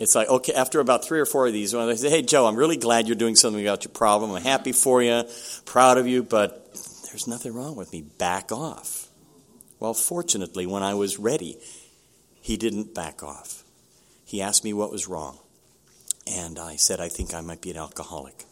it's 0.00 0.14
like, 0.14 0.30
okay, 0.30 0.54
after 0.54 0.80
about 0.80 1.04
three 1.04 1.20
or 1.20 1.26
four 1.26 1.46
of 1.46 1.52
these, 1.52 1.72
they 1.72 1.96
say, 1.96 2.08
hey, 2.08 2.22
Joe, 2.22 2.46
I'm 2.46 2.56
really 2.56 2.78
glad 2.78 3.06
you're 3.06 3.16
doing 3.16 3.36
something 3.36 3.62
about 3.62 3.84
your 3.84 3.92
problem. 3.92 4.30
I'm 4.30 4.42
happy 4.42 4.72
for 4.72 5.02
you, 5.02 5.24
proud 5.66 5.98
of 5.98 6.06
you, 6.06 6.22
but 6.22 6.72
there's 7.04 7.26
nothing 7.26 7.52
wrong 7.52 7.76
with 7.76 7.92
me. 7.92 8.00
Back 8.00 8.50
off. 8.50 9.08
Well, 9.78 9.92
fortunately, 9.92 10.64
when 10.64 10.82
I 10.82 10.94
was 10.94 11.18
ready, 11.18 11.58
he 12.40 12.56
didn't 12.56 12.94
back 12.94 13.22
off. 13.22 13.62
He 14.24 14.40
asked 14.40 14.64
me 14.64 14.72
what 14.72 14.90
was 14.90 15.06
wrong. 15.06 15.38
And 16.26 16.58
I 16.58 16.76
said, 16.76 16.98
I 16.98 17.10
think 17.10 17.34
I 17.34 17.42
might 17.42 17.60
be 17.60 17.70
an 17.70 17.76
alcoholic. 17.76 18.46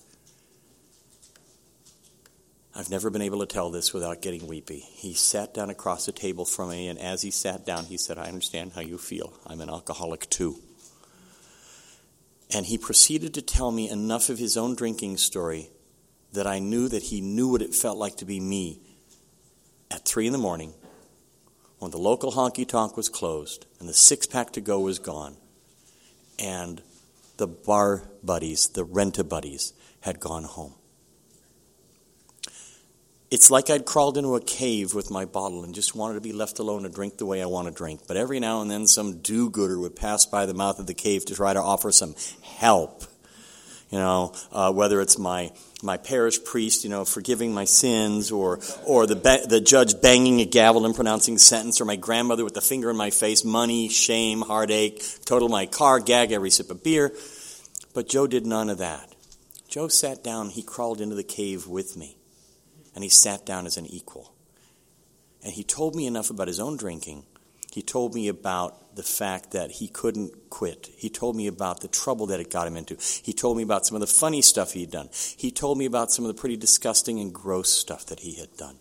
I've 2.79 2.91
never 2.91 3.11
been 3.11 3.23
able 3.23 3.41
to 3.41 3.47
tell 3.47 3.71
this 3.71 3.93
without 3.93 4.23
getting 4.23 4.47
weepy. 4.47 4.79
He 4.79 5.13
sat 5.13 5.53
down 5.53 5.69
across 5.69 6.07
the 6.07 6.13
table 6.13 6.45
from 6.45 6.71
me, 6.71 6.87
and 6.87 6.97
as 6.97 7.23
he 7.23 7.33
sat 7.33 7.67
down, 7.67 7.87
he 7.87 7.97
said, 7.97 8.19
I 8.19 8.29
understand 8.29 8.75
how 8.77 8.83
you 8.83 8.99
feel. 8.99 9.33
I'm 9.45 9.61
an 9.61 9.69
alcoholic 9.69 10.31
too. 10.31 10.61
And 12.55 12.67
he 12.67 12.79
proceeded 12.79 13.35
to 13.35 13.43
tell 13.43 13.73
me 13.73 13.91
enough 13.91 14.29
of 14.29 14.39
his 14.39 14.57
own 14.57 14.77
drinking 14.77 15.17
story 15.17 15.71
that 16.35 16.47
I 16.47 16.61
knew 16.61 16.89
that 16.89 17.03
he 17.03 17.21
knew 17.21 17.49
what 17.49 17.63
it 17.63 17.75
felt 17.75 17.99
like 17.99 18.17
to 18.19 18.25
be 18.25 18.39
me 18.39 18.79
at 19.91 20.05
three 20.05 20.29
in 20.29 20.33
the 20.33 20.39
morning 20.39 20.73
when 21.81 21.91
the 21.91 21.99
local 21.99 22.31
honky 22.31 22.67
tonk 22.67 22.97
was 22.97 23.09
closed 23.09 23.67
and 23.81 23.89
the 23.89 23.95
six 23.95 24.25
pack 24.25 24.53
to 24.53 24.61
go 24.61 24.79
was 24.79 25.01
gone 25.01 25.37
and 26.39 26.81
the 27.39 27.49
bar 27.49 28.05
buddies, 28.23 28.69
the 28.69 28.85
rent 28.85 29.19
a 29.19 29.25
buddies, 29.25 29.73
had 30.03 30.21
gone 30.21 30.45
home. 30.45 30.75
It's 33.31 33.51
like 33.51 33.69
I'd 33.69 33.85
crawled 33.85 34.17
into 34.17 34.37
a 34.37 34.41
cave 34.41 34.95
with 34.95 35.11
my 35.11 35.27
bottle 35.27 35.63
and 35.63 35.75
just 35.75 35.95
wanted 35.95 36.15
to 36.15 36.23
be 36.23 36.33
left 36.33 36.59
alone 36.61 36.85
to 36.85 36.89
drink 36.89 37.19
the 37.19 37.27
way 37.27 37.43
I 37.43 37.47
want 37.47 37.69
to 37.69 37.75
drink. 37.75 38.01
But 38.09 38.17
every 38.17 38.41
now 38.41 38.63
and 38.63 38.71
then, 38.71 38.87
some 38.87 39.19
do 39.19 39.51
gooder 39.51 39.79
would 39.79 39.95
pass 39.95 40.25
by 40.25 40.47
the 40.47 40.55
mouth 40.55 40.79
of 40.79 40.87
the 40.87 40.95
cave 40.95 41.27
to 41.27 41.35
try 41.35 41.53
to 41.53 41.61
offer 41.61 41.93
some 41.93 42.15
help. 42.43 43.05
You 43.91 43.99
know, 43.99 44.33
uh, 44.51 44.73
whether 44.73 45.03
it's 45.03 45.19
my 45.19 45.53
my 45.83 45.99
parish 45.99 46.43
priest, 46.43 46.85
you 46.85 46.91
know, 46.91 47.05
forgiving 47.05 47.53
my 47.53 47.65
sins, 47.65 48.31
or 48.33 48.61
or 48.87 49.07
the 49.07 49.17
ba- 49.17 49.47
the 49.47 49.61
judge 49.61 50.01
banging 50.01 50.41
a 50.41 50.47
gavel 50.47 50.87
and 50.87 50.95
pronouncing 50.95 51.37
sentence, 51.37 51.83
or 51.83 51.85
my 51.85 51.97
grandmother 51.97 52.45
with 52.45 52.55
the 52.55 52.63
finger 52.63 52.89
in 52.89 52.97
my 52.97 53.11
face, 53.11 53.45
money, 53.45 53.91
shame, 53.91 54.41
heartache, 54.41 55.03
total 55.27 55.51
my 55.51 55.67
car, 55.67 56.01
gag 56.01 56.33
every 56.33 56.51
sip 56.51 56.71
of 56.71 56.83
beer. 56.83 57.13
But 57.93 58.09
Joe 58.09 58.27
did 58.27 58.47
none 58.47 58.71
of 58.71 58.79
that. 58.79 59.15
Joe 59.69 59.89
sat 59.89 60.25
down. 60.25 60.49
He 60.49 60.63
crawled 60.63 61.01
into 61.01 61.15
the 61.15 61.23
cave 61.23 61.67
with 61.67 61.95
me 61.97 62.18
and 62.95 63.05
he 63.05 63.11
sat 63.11 63.47
down 63.47 63.67
as 63.67 63.77
an 63.77 63.87
equal. 63.87 64.35
And 65.43 65.53
he 65.53 65.65
told 65.65 65.95
me 65.95 66.07
enough 66.07 66.31
about 66.31 66.49
his 66.49 66.61
own 66.61 66.77
drinking. 66.77 67.25
He 67.71 67.83
told 67.83 68.15
me 68.15 68.29
about 68.29 68.97
the 68.97 69.03
fact 69.03 69.53
that 69.53 69.71
he 69.71 69.89
couldn't 69.89 70.51
quit. 70.51 70.89
He 70.97 71.09
told 71.09 71.37
me 71.37 71.47
about 71.47 71.81
the 71.81 71.89
trouble 71.89 72.27
that 72.27 72.41
it 72.41 72.51
got 72.51 72.67
him 72.67 72.77
into. 72.77 72.97
He 73.23 73.33
told 73.33 73.57
me 73.57 73.63
about 73.63 73.87
some 73.87 73.95
of 73.95 74.01
the 74.01 74.07
funny 74.07 74.43
stuff 74.43 74.73
he'd 74.73 74.91
done. 74.91 75.11
He 75.37 75.51
told 75.51 75.79
me 75.79 75.85
about 75.85 76.11
some 76.11 76.25
of 76.25 76.35
the 76.35 76.41
pretty 76.41 76.57
disgusting 76.57 77.21
and 77.21 77.33
gross 77.33 77.71
stuff 77.71 78.07
that 78.07 78.21
he 78.21 78.35
had 78.35 78.57
done. 78.57 78.79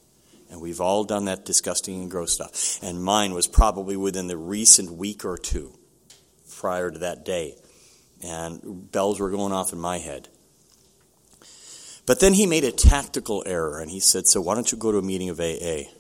And 0.49 0.61
we've 0.61 0.81
all 0.81 1.03
done 1.03 1.25
that 1.25 1.45
disgusting 1.45 2.01
and 2.01 2.09
gross 2.09 2.33
stuff. 2.33 2.81
And 2.81 3.03
mine 3.03 3.33
was 3.33 3.47
probably 3.47 3.97
within 3.97 4.27
the 4.27 4.37
recent 4.37 4.91
week 4.91 5.25
or 5.25 5.37
two 5.37 5.77
prior 6.57 6.89
to 6.89 6.99
that 6.99 7.25
day. 7.25 7.57
And 8.23 8.91
bells 8.91 9.19
were 9.19 9.29
going 9.29 9.51
off 9.51 9.73
in 9.73 9.79
my 9.79 9.99
head. 9.99 10.29
But 12.07 12.21
then 12.21 12.33
he 12.33 12.47
made 12.47 12.63
a 12.63 12.71
tactical 12.71 13.43
error 13.45 13.79
and 13.79 13.91
he 13.91 13.99
said, 13.99 14.27
So 14.27 14.41
why 14.41 14.55
don't 14.55 14.71
you 14.71 14.77
go 14.77 14.93
to 14.93 14.97
a 14.97 15.01
meeting 15.03 15.29
of 15.29 15.39
AA? 15.41 15.91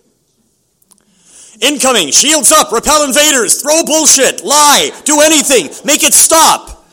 Incoming, 1.59 2.11
shields 2.11 2.51
up, 2.51 2.71
repel 2.71 3.03
invaders, 3.03 3.61
throw 3.61 3.83
bullshit, 3.83 4.43
lie, 4.43 4.91
do 5.03 5.19
anything, 5.19 5.69
make 5.85 6.03
it 6.03 6.13
stop. 6.13 6.87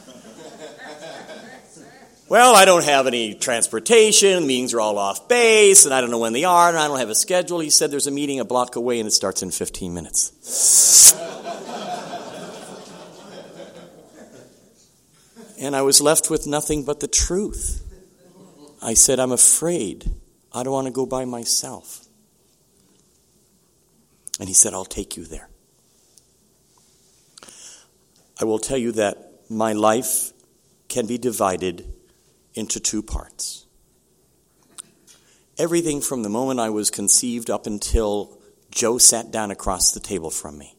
well, 2.28 2.56
I 2.56 2.64
don't 2.64 2.84
have 2.84 3.06
any 3.06 3.34
transportation, 3.34 4.46
meetings 4.46 4.74
are 4.74 4.80
all 4.80 4.98
off 4.98 5.28
base, 5.28 5.84
and 5.84 5.94
I 5.94 6.00
don't 6.00 6.10
know 6.10 6.18
when 6.18 6.32
they 6.32 6.44
are, 6.44 6.70
and 6.70 6.78
I 6.78 6.88
don't 6.88 6.98
have 6.98 7.10
a 7.10 7.14
schedule. 7.14 7.60
He 7.60 7.70
said 7.70 7.92
there's 7.92 8.08
a 8.08 8.10
meeting 8.10 8.40
a 8.40 8.44
block 8.44 8.74
away 8.74 8.98
and 8.98 9.06
it 9.06 9.12
starts 9.12 9.42
in 9.42 9.52
15 9.52 9.94
minutes. 9.94 11.12
and 15.60 15.76
I 15.76 15.82
was 15.82 16.00
left 16.00 16.30
with 16.30 16.48
nothing 16.48 16.84
but 16.84 16.98
the 16.98 17.06
truth. 17.06 17.82
I 18.84 18.92
said, 18.92 19.18
I'm 19.18 19.32
afraid. 19.32 20.10
I 20.52 20.62
don't 20.62 20.74
want 20.74 20.86
to 20.86 20.92
go 20.92 21.06
by 21.06 21.24
myself. 21.24 22.04
And 24.38 24.46
he 24.46 24.54
said, 24.54 24.74
I'll 24.74 24.84
take 24.84 25.16
you 25.16 25.24
there. 25.24 25.48
I 28.38 28.44
will 28.44 28.58
tell 28.58 28.76
you 28.76 28.92
that 28.92 29.40
my 29.48 29.72
life 29.72 30.32
can 30.88 31.06
be 31.06 31.16
divided 31.16 31.94
into 32.52 32.78
two 32.78 33.02
parts. 33.02 33.64
Everything 35.56 36.02
from 36.02 36.22
the 36.22 36.28
moment 36.28 36.60
I 36.60 36.68
was 36.68 36.90
conceived 36.90 37.48
up 37.48 37.66
until 37.66 38.36
Joe 38.70 38.98
sat 38.98 39.30
down 39.30 39.50
across 39.50 39.92
the 39.92 40.00
table 40.00 40.30
from 40.30 40.58
me. 40.58 40.76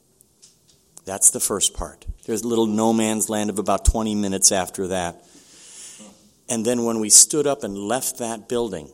That's 1.05 1.31
the 1.31 1.39
first 1.39 1.73
part. 1.73 2.05
There's 2.27 2.43
a 2.43 2.47
little 2.47 2.67
no 2.67 2.93
man's 2.93 3.29
land 3.29 3.49
of 3.49 3.57
about 3.57 3.83
20 3.85 4.13
minutes 4.13 4.51
after 4.51 4.87
that 4.87 5.24
and 6.47 6.65
then 6.65 6.83
when 6.83 6.99
we 6.99 7.09
stood 7.09 7.47
up 7.47 7.63
and 7.63 7.77
left 7.77 8.19
that 8.19 8.47
building, 8.47 8.91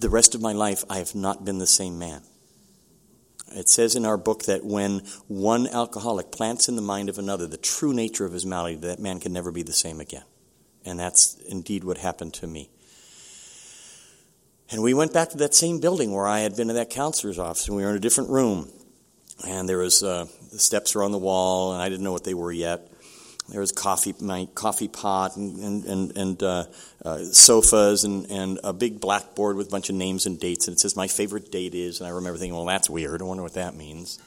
the 0.00 0.10
rest 0.10 0.34
of 0.34 0.40
my 0.40 0.52
life, 0.52 0.84
I 0.88 0.98
have 0.98 1.14
not 1.14 1.44
been 1.44 1.58
the 1.58 1.66
same 1.66 1.98
man. 1.98 2.22
It 3.54 3.68
says 3.68 3.94
in 3.94 4.04
our 4.04 4.16
book 4.16 4.44
that 4.44 4.64
when 4.64 5.00
one 5.28 5.68
alcoholic 5.68 6.32
plants 6.32 6.68
in 6.68 6.76
the 6.76 6.82
mind 6.82 7.08
of 7.08 7.18
another 7.18 7.46
the 7.46 7.56
true 7.56 7.92
nature 7.92 8.24
of 8.24 8.32
his 8.32 8.44
malady, 8.44 8.76
that 8.76 8.98
man 8.98 9.20
can 9.20 9.32
never 9.32 9.52
be 9.52 9.62
the 9.62 9.72
same 9.72 10.00
again. 10.00 10.24
And 10.84 10.98
that's 10.98 11.36
indeed 11.48 11.84
what 11.84 11.98
happened 11.98 12.34
to 12.34 12.46
me. 12.46 12.70
And 14.70 14.82
we 14.82 14.94
went 14.94 15.12
back 15.12 15.30
to 15.30 15.36
that 15.38 15.54
same 15.54 15.78
building 15.78 16.10
where 16.10 16.26
I 16.26 16.40
had 16.40 16.56
been 16.56 16.68
in 16.68 16.76
that 16.76 16.90
counselor's 16.90 17.38
office, 17.38 17.68
and 17.68 17.76
we 17.76 17.84
were 17.84 17.90
in 17.90 17.96
a 17.96 18.00
different 18.00 18.30
room. 18.30 18.70
And 19.46 19.68
there 19.68 19.78
was 19.78 20.02
uh, 20.02 20.26
the 20.52 20.58
steps 20.58 20.94
were 20.94 21.02
on 21.02 21.12
the 21.12 21.18
wall, 21.18 21.72
and 21.72 21.82
I 21.82 21.88
didn't 21.88 22.02
know 22.02 22.12
what 22.12 22.24
they 22.24 22.34
were 22.34 22.52
yet. 22.52 22.90
There 23.48 23.60
was 23.60 23.72
coffee, 23.72 24.14
my 24.20 24.48
coffee 24.54 24.88
pot, 24.88 25.36
and 25.36 25.84
and 25.84 26.16
and, 26.16 26.42
uh, 26.42 26.64
uh, 27.04 27.18
sofas, 27.24 28.04
and 28.04 28.30
and 28.30 28.58
a 28.64 28.72
big 28.72 29.00
blackboard 29.00 29.56
with 29.56 29.68
a 29.68 29.70
bunch 29.70 29.90
of 29.90 29.96
names 29.96 30.24
and 30.24 30.40
dates. 30.40 30.66
And 30.66 30.74
it 30.74 30.80
says 30.80 30.96
my 30.96 31.08
favorite 31.08 31.52
date 31.52 31.74
is, 31.74 32.00
and 32.00 32.06
I 32.06 32.10
remember 32.10 32.38
thinking, 32.38 32.56
well, 32.56 32.64
that's 32.64 32.88
weird. 32.88 33.20
I 33.20 33.24
wonder 33.24 33.42
what 33.42 33.54
that 33.54 33.74
means. 33.74 34.18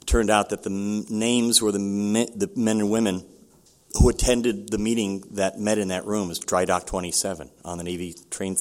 It 0.00 0.06
turned 0.08 0.28
out 0.28 0.50
that 0.50 0.64
the 0.64 0.70
m- 0.70 1.06
names 1.08 1.62
were 1.62 1.70
the 1.70 1.78
men, 1.78 2.26
the 2.34 2.50
men 2.56 2.80
and 2.80 2.90
women 2.90 3.24
who 3.94 4.08
attended 4.08 4.70
the 4.70 4.78
meeting 4.78 5.22
that 5.32 5.60
met 5.60 5.78
in 5.78 5.88
that 5.88 6.04
room. 6.04 6.28
Is 6.32 6.40
Dry 6.40 6.64
Dock 6.64 6.84
27 6.86 7.48
on 7.64 7.78
the 7.78 7.84
Navy 7.84 8.16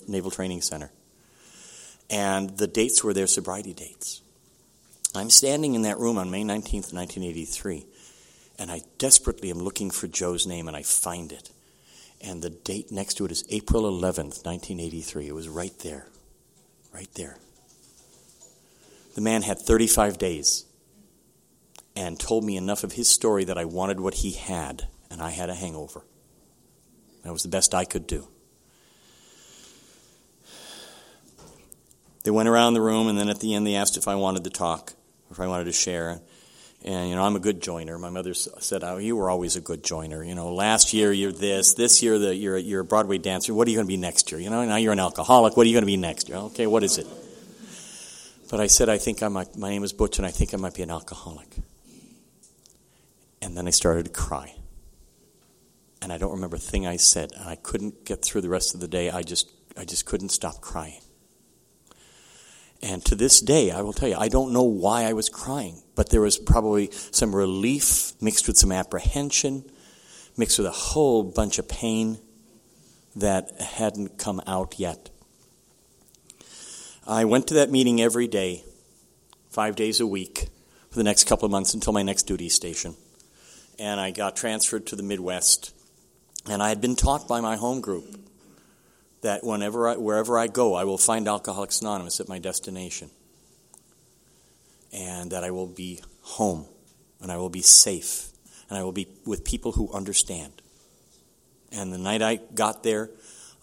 Naval 0.08 0.30
Training 0.30 0.62
Center, 0.62 0.92
and 2.08 2.56
the 2.56 2.68
dates 2.68 3.04
were 3.04 3.16
their 3.16 3.28
sobriety 3.28 3.74
dates. 3.74 4.22
I'm 5.16 5.32
standing 5.32 5.74
in 5.74 5.82
that 5.82 5.98
room 5.98 6.20
on 6.20 6.30
May 6.30 6.44
19th, 6.44 6.94
1983 6.94 7.88
and 8.62 8.72
I 8.72 8.84
desperately 9.00 9.50
am 9.50 9.58
looking 9.58 9.90
for 9.90 10.08
Joe's 10.08 10.46
name, 10.46 10.68
and 10.68 10.78
I 10.78 10.84
find 10.84 11.32
it. 11.32 11.50
And 12.24 12.44
the 12.44 12.52
date 12.52 12.92
next 12.92 13.16
to 13.16 13.26
it 13.26 13.32
is 13.32 13.44
April 13.50 13.82
11th, 13.82 14.46
1983. 14.46 15.28
It 15.28 15.34
was 15.34 15.50
right 15.50 15.78
there. 15.80 16.06
Right 16.94 17.10
there. 17.16 17.40
The 19.16 19.22
man 19.22 19.42
had 19.42 19.58
35 19.58 20.20
days 20.20 20.66
and 21.96 22.20
told 22.20 22.44
me 22.44 22.56
enough 22.56 22.84
of 22.84 22.92
his 22.92 23.08
story 23.08 23.46
that 23.46 23.58
I 23.58 23.66
wanted 23.66 24.00
what 24.00 24.14
he 24.14 24.34
had, 24.34 24.88
and 25.10 25.24
I 25.24 25.32
had 25.32 25.50
a 25.50 25.56
hangover. 25.56 26.04
That 27.24 27.34
was 27.34 27.42
the 27.42 27.50
best 27.50 27.74
I 27.74 27.84
could 27.84 28.06
do. 28.06 28.28
They 32.26 32.32
went 32.32 32.48
around 32.48 32.76
the 32.76 32.82
room, 32.82 33.08
and 33.08 33.18
then 33.18 33.28
at 33.28 33.40
the 33.40 33.56
end, 33.56 33.66
they 33.66 33.74
asked 33.74 33.98
if 33.98 34.08
I 34.08 34.14
wanted 34.14 34.44
to 34.44 34.52
talk, 34.52 34.94
if 35.32 35.40
I 35.40 35.48
wanted 35.48 35.64
to 35.64 35.72
share. 35.72 36.22
And, 36.84 37.10
you 37.10 37.16
know, 37.16 37.24
I'm 37.24 37.36
a 37.36 37.40
good 37.40 37.62
joiner. 37.62 38.00
My 38.00 38.10
mother 38.10 38.34
said, 38.34 38.84
oh, 38.84 38.98
you 38.98 39.16
were 39.16 39.30
always 39.30 39.56
a 39.56 39.62
good 39.62 39.84
joiner. 39.84 40.24
You 40.24 40.34
know, 40.34 40.52
last 40.52 40.94
year 40.94 41.14
you're 41.14 41.32
this, 41.32 41.76
this 41.76 42.02
year 42.02 42.18
the, 42.18 42.36
you're, 42.36 42.58
you're 42.58 42.82
a 42.82 42.86
Broadway 42.86 43.20
dancer. 43.20 43.54
What 43.54 43.68
are 43.68 43.72
you 43.72 43.78
going 43.78 43.86
to 43.86 43.92
be 43.92 43.98
next 43.98 44.32
year? 44.32 44.42
You 44.42 44.50
know, 44.50 44.66
now 44.66 44.78
you're 44.78 44.94
an 44.94 45.00
alcoholic. 45.00 45.56
What 45.56 45.66
are 45.66 45.70
you 45.70 45.76
going 45.76 45.84
to 45.84 45.88
be 45.88 45.98
next 45.98 46.28
year? 46.28 46.40
Okay, 46.40 46.66
what 46.66 46.84
is 46.84 46.98
it? 46.98 47.06
But 48.50 48.60
I 48.60 48.68
said, 48.68 48.90
I 48.90 48.98
think 48.98 49.22
I 49.22 49.28
might, 49.28 49.56
my 49.56 49.70
name 49.70 49.84
is 49.84 49.94
Butch 49.94 50.18
and 50.18 50.26
I 50.26 50.32
think 50.32 50.54
I 50.54 50.58
might 50.58 50.74
be 50.74 50.82
an 50.82 50.90
alcoholic. 50.90 51.48
And 53.44 53.56
then 53.56 53.68
I 53.68 53.72
started 53.72 54.06
to 54.06 54.12
cry. 54.12 54.56
And 56.02 56.12
I 56.12 56.18
don't 56.18 56.32
remember 56.32 56.56
a 56.56 56.60
thing 56.60 56.88
I 56.88 56.98
said. 56.98 57.32
And 57.38 57.48
I 57.48 57.56
couldn't 57.56 58.06
get 58.06 58.24
through 58.24 58.42
the 58.42 58.50
rest 58.50 58.74
of 58.74 58.82
the 58.82 58.88
day. 58.88 59.12
I 59.12 59.22
just, 59.22 59.52
I 59.78 59.86
just 59.86 60.06
couldn't 60.06 60.30
stop 60.30 60.62
crying. 60.62 61.02
And 62.84 63.04
to 63.06 63.16
this 63.16 63.42
day, 63.42 63.72
I 63.72 63.82
will 63.82 63.94
tell 63.94 64.10
you, 64.10 64.16
I 64.18 64.28
don't 64.28 64.54
know 64.54 64.64
why 64.64 65.04
I 65.04 65.14
was 65.14 65.30
crying, 65.30 65.82
but 65.96 66.10
there 66.10 66.22
was 66.22 66.38
probably 66.38 66.90
some 66.92 67.36
relief 67.36 68.14
mixed 68.20 68.48
with 68.48 68.58
some 68.58 68.72
apprehension, 68.72 69.64
mixed 70.36 70.58
with 70.58 70.68
a 70.68 70.72
whole 70.72 71.24
bunch 71.24 71.60
of 71.60 71.68
pain 71.68 72.18
that 73.16 73.60
hadn't 73.62 74.18
come 74.18 74.42
out 74.48 74.80
yet. 74.80 75.10
I 77.06 77.26
went 77.26 77.48
to 77.48 77.54
that 77.56 77.70
meeting 77.70 78.02
every 78.02 78.28
day, 78.28 78.64
five 79.50 79.76
days 79.76 80.00
a 80.00 80.08
week, 80.08 80.48
for 80.90 80.98
the 80.98 81.04
next 81.04 81.26
couple 81.26 81.46
of 81.46 81.52
months 81.52 81.74
until 81.74 81.94
my 81.94 82.04
next 82.04 82.24
duty 82.24 82.50
station. 82.50 82.96
And 83.78 84.00
I 84.00 84.12
got 84.12 84.36
transferred 84.36 84.88
to 84.88 84.96
the 84.96 85.04
Midwest. 85.04 85.74
And 86.50 86.62
I 86.64 86.70
had 86.70 86.82
been 86.82 86.96
taught 86.96 87.28
by 87.28 87.42
my 87.42 87.56
home 87.58 87.82
group 87.82 88.21
that 89.22 89.44
whenever 89.44 89.90
I, 89.90 89.96
wherever 89.98 90.38
I 90.38 90.48
go, 90.48 90.74
I 90.74 90.84
will 90.84 90.98
find 90.98 91.28
Alcoholics 91.28 91.82
Anonymous 91.82 92.20
at 92.20 92.28
my 92.28 92.40
destination. 92.40 93.10
And 94.92 95.32
that 95.32 95.44
I 95.44 95.52
will 95.52 95.68
be 95.68 96.02
home, 96.22 96.66
and 97.22 97.32
I 97.32 97.38
will 97.38 97.50
be 97.50 97.62
safe, 97.62 98.30
and 98.70 98.78
I 98.78 98.84
will 98.84 98.92
be 98.92 99.08
with 99.26 99.46
people 99.46 99.72
who 99.72 99.92
understand. 99.94 100.62
And 101.72 101.94
the 101.94 101.98
night 101.98 102.22
I 102.22 102.40
got 102.54 102.84
there, 102.84 103.10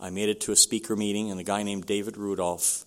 I 0.01 0.11
made 0.11 0.29
it 0.29 0.41
to 0.43 0.53
a 0.53 0.57
speaker 0.57 0.97
meeting, 0.97 1.31
and 1.31 1.39
a 1.39 1.45
guy 1.45 1.63
named 1.63 1.87
David 1.87 2.17
Rudolph 2.17 2.87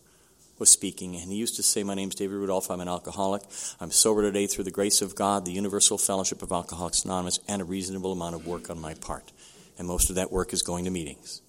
was 0.57 0.69
speaking, 0.69 1.15
and 1.15 1.31
he 1.31 1.37
used 1.37 1.55
to 1.57 1.63
say, 1.63 1.83
My 1.83 1.93
name's 1.93 2.15
David 2.15 2.35
Rudolph, 2.35 2.71
I'm 2.71 2.79
an 2.79 2.87
alcoholic. 2.87 3.41
I'm 3.79 3.91
sober 3.91 4.21
today 4.21 4.47
through 4.47 4.63
the 4.63 4.71
grace 4.71 5.01
of 5.01 5.15
God, 5.15 5.45
the 5.45 5.51
Universal 5.51 5.97
Fellowship 5.97 6.41
of 6.41 6.51
Alcoholics 6.51 7.03
Anonymous, 7.03 7.39
and 7.47 7.61
a 7.61 7.65
reasonable 7.65 8.11
amount 8.11 8.35
of 8.35 8.47
work 8.47 8.69
on 8.69 8.79
my 8.79 8.93
part. 8.93 9.31
And 9.77 9.87
most 9.87 10.09
of 10.09 10.15
that 10.15 10.31
work 10.31 10.53
is 10.53 10.61
going 10.61 10.85
to 10.85 10.91
meetings. 10.91 11.41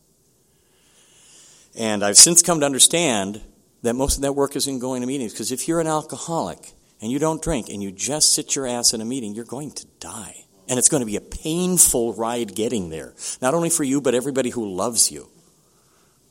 And 1.76 2.04
I've 2.04 2.16
since 2.16 2.42
come 2.42 2.60
to 2.60 2.66
understand 2.66 3.40
that 3.82 3.94
most 3.94 4.16
of 4.16 4.22
that 4.22 4.34
work 4.34 4.56
isn't 4.56 4.78
going 4.78 5.00
to 5.00 5.06
meetings, 5.06 5.32
because 5.32 5.52
if 5.52 5.66
you're 5.66 5.80
an 5.80 5.86
alcoholic 5.86 6.72
and 7.00 7.10
you 7.10 7.18
don't 7.18 7.42
drink 7.42 7.68
and 7.68 7.82
you 7.82 7.90
just 7.90 8.34
sit 8.34 8.54
your 8.54 8.66
ass 8.66 8.92
in 8.92 9.00
a 9.00 9.04
meeting, 9.04 9.34
you're 9.34 9.44
going 9.44 9.72
to 9.72 9.86
die. 9.98 10.44
And 10.68 10.78
it's 10.78 10.88
going 10.88 11.00
to 11.00 11.06
be 11.06 11.16
a 11.16 11.20
painful 11.20 12.14
ride 12.14 12.54
getting 12.54 12.90
there. 12.90 13.14
Not 13.40 13.54
only 13.54 13.70
for 13.70 13.84
you, 13.84 14.00
but 14.00 14.14
everybody 14.14 14.50
who 14.50 14.74
loves 14.74 15.10
you. 15.10 15.28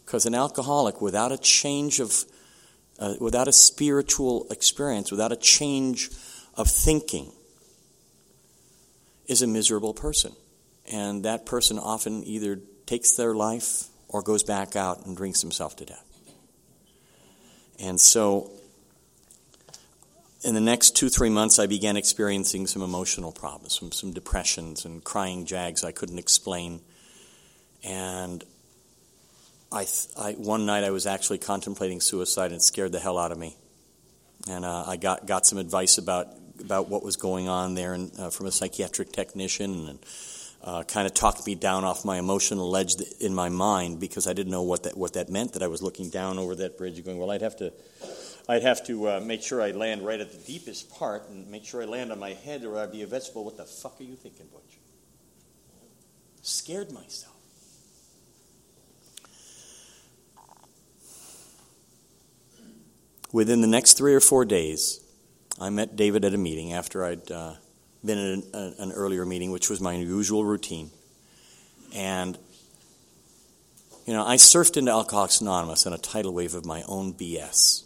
Because 0.05 0.25
an 0.25 0.35
alcoholic, 0.35 1.01
without 1.01 1.31
a 1.31 1.37
change 1.37 1.99
of, 1.99 2.13
uh, 2.99 3.15
without 3.19 3.47
a 3.47 3.53
spiritual 3.53 4.47
experience, 4.49 5.11
without 5.11 5.31
a 5.31 5.35
change 5.35 6.09
of 6.55 6.69
thinking, 6.69 7.31
is 9.27 9.41
a 9.41 9.47
miserable 9.47 9.93
person. 9.93 10.33
And 10.91 11.23
that 11.25 11.45
person 11.45 11.77
often 11.77 12.23
either 12.23 12.59
takes 12.85 13.11
their 13.15 13.33
life 13.33 13.90
or 14.11 14.21
goes 14.21 14.43
back 14.43 14.75
out 14.75 15.05
and 15.05 15.15
drinks 15.15 15.41
himself 15.41 15.75
to 15.77 15.85
death. 15.85 16.05
And 17.79 17.99
so, 17.99 18.51
in 20.43 20.53
the 20.53 20.61
next 20.61 20.95
two, 20.95 21.09
three 21.09 21.29
months, 21.29 21.59
I 21.59 21.65
began 21.65 21.95
experiencing 21.95 22.67
some 22.67 22.81
emotional 22.81 23.31
problems, 23.31 23.79
some, 23.79 23.91
some 23.91 24.11
depressions 24.11 24.85
and 24.85 25.03
crying 25.03 25.45
jags 25.45 25.83
I 25.83 25.91
couldn't 25.91 26.19
explain. 26.19 26.81
And 27.83 28.43
I, 29.71 29.87
I, 30.19 30.33
one 30.33 30.65
night 30.65 30.83
I 30.83 30.91
was 30.91 31.05
actually 31.07 31.37
contemplating 31.37 32.01
suicide 32.01 32.51
and 32.51 32.61
scared 32.61 32.91
the 32.91 32.99
hell 32.99 33.17
out 33.17 33.31
of 33.31 33.37
me. 33.37 33.55
And 34.49 34.65
uh, 34.65 34.83
I 34.85 34.97
got, 34.97 35.25
got 35.25 35.45
some 35.45 35.57
advice 35.57 35.97
about, 35.97 36.27
about 36.59 36.89
what 36.89 37.03
was 37.03 37.15
going 37.15 37.47
on 37.47 37.75
there 37.75 37.93
and, 37.93 38.11
uh, 38.19 38.29
from 38.29 38.47
a 38.47 38.51
psychiatric 38.51 39.13
technician. 39.13 39.87
And 39.87 39.99
uh, 40.63 40.83
kind 40.83 41.07
of 41.07 41.13
talked 41.13 41.45
me 41.47 41.55
down 41.55 41.83
off 41.83 42.05
my 42.05 42.19
emotional 42.19 42.69
ledge 42.69 42.95
in 43.19 43.33
my 43.33 43.49
mind 43.49 43.99
because 43.99 44.27
I 44.27 44.33
didn't 44.33 44.51
know 44.51 44.61
what 44.61 44.83
that 44.83 44.95
what 44.95 45.13
that 45.13 45.29
meant. 45.29 45.53
That 45.53 45.63
I 45.63 45.67
was 45.67 45.81
looking 45.81 46.09
down 46.09 46.37
over 46.37 46.55
that 46.55 46.77
bridge, 46.77 46.97
and 46.97 47.05
going, 47.05 47.17
"Well, 47.17 47.31
I'd 47.31 47.41
have 47.41 47.55
to, 47.57 47.73
I'd 48.47 48.61
have 48.61 48.85
to 48.85 49.09
uh, 49.09 49.19
make 49.21 49.41
sure 49.41 49.61
I 49.61 49.71
land 49.71 50.05
right 50.05 50.19
at 50.19 50.31
the 50.31 50.37
deepest 50.37 50.91
part 50.91 51.29
and 51.29 51.49
make 51.49 51.65
sure 51.65 51.81
I 51.81 51.85
land 51.85 52.11
on 52.11 52.19
my 52.19 52.33
head, 52.33 52.63
or 52.63 52.79
I'd 52.79 52.91
be 52.91 53.01
a 53.01 53.07
vegetable." 53.07 53.43
What 53.43 53.57
the 53.57 53.65
fuck 53.65 53.99
are 53.99 54.03
you 54.03 54.15
thinking, 54.15 54.47
Butch? 54.51 54.77
Scared 56.43 56.91
myself. 56.91 57.35
Within 63.31 63.61
the 63.61 63.67
next 63.67 63.93
three 63.93 64.13
or 64.13 64.19
four 64.19 64.43
days, 64.45 64.99
I 65.59 65.69
met 65.69 65.95
David 65.95 66.25
at 66.25 66.33
a 66.33 66.37
meeting 66.37 66.73
after 66.73 67.03
I'd. 67.03 67.31
Uh, 67.31 67.53
been 68.03 68.17
in 68.17 68.43
an, 68.53 68.75
an 68.79 68.91
earlier 68.91 69.25
meeting, 69.25 69.51
which 69.51 69.69
was 69.69 69.79
my 69.79 69.93
usual 69.93 70.43
routine. 70.43 70.89
And, 71.95 72.37
you 74.05 74.13
know, 74.13 74.25
I 74.25 74.35
surfed 74.35 74.77
into 74.77 74.91
Alcoholics 74.91 75.41
Anonymous 75.41 75.85
in 75.85 75.93
a 75.93 75.97
tidal 75.97 76.33
wave 76.33 76.55
of 76.55 76.65
my 76.65 76.83
own 76.87 77.13
BS. 77.13 77.83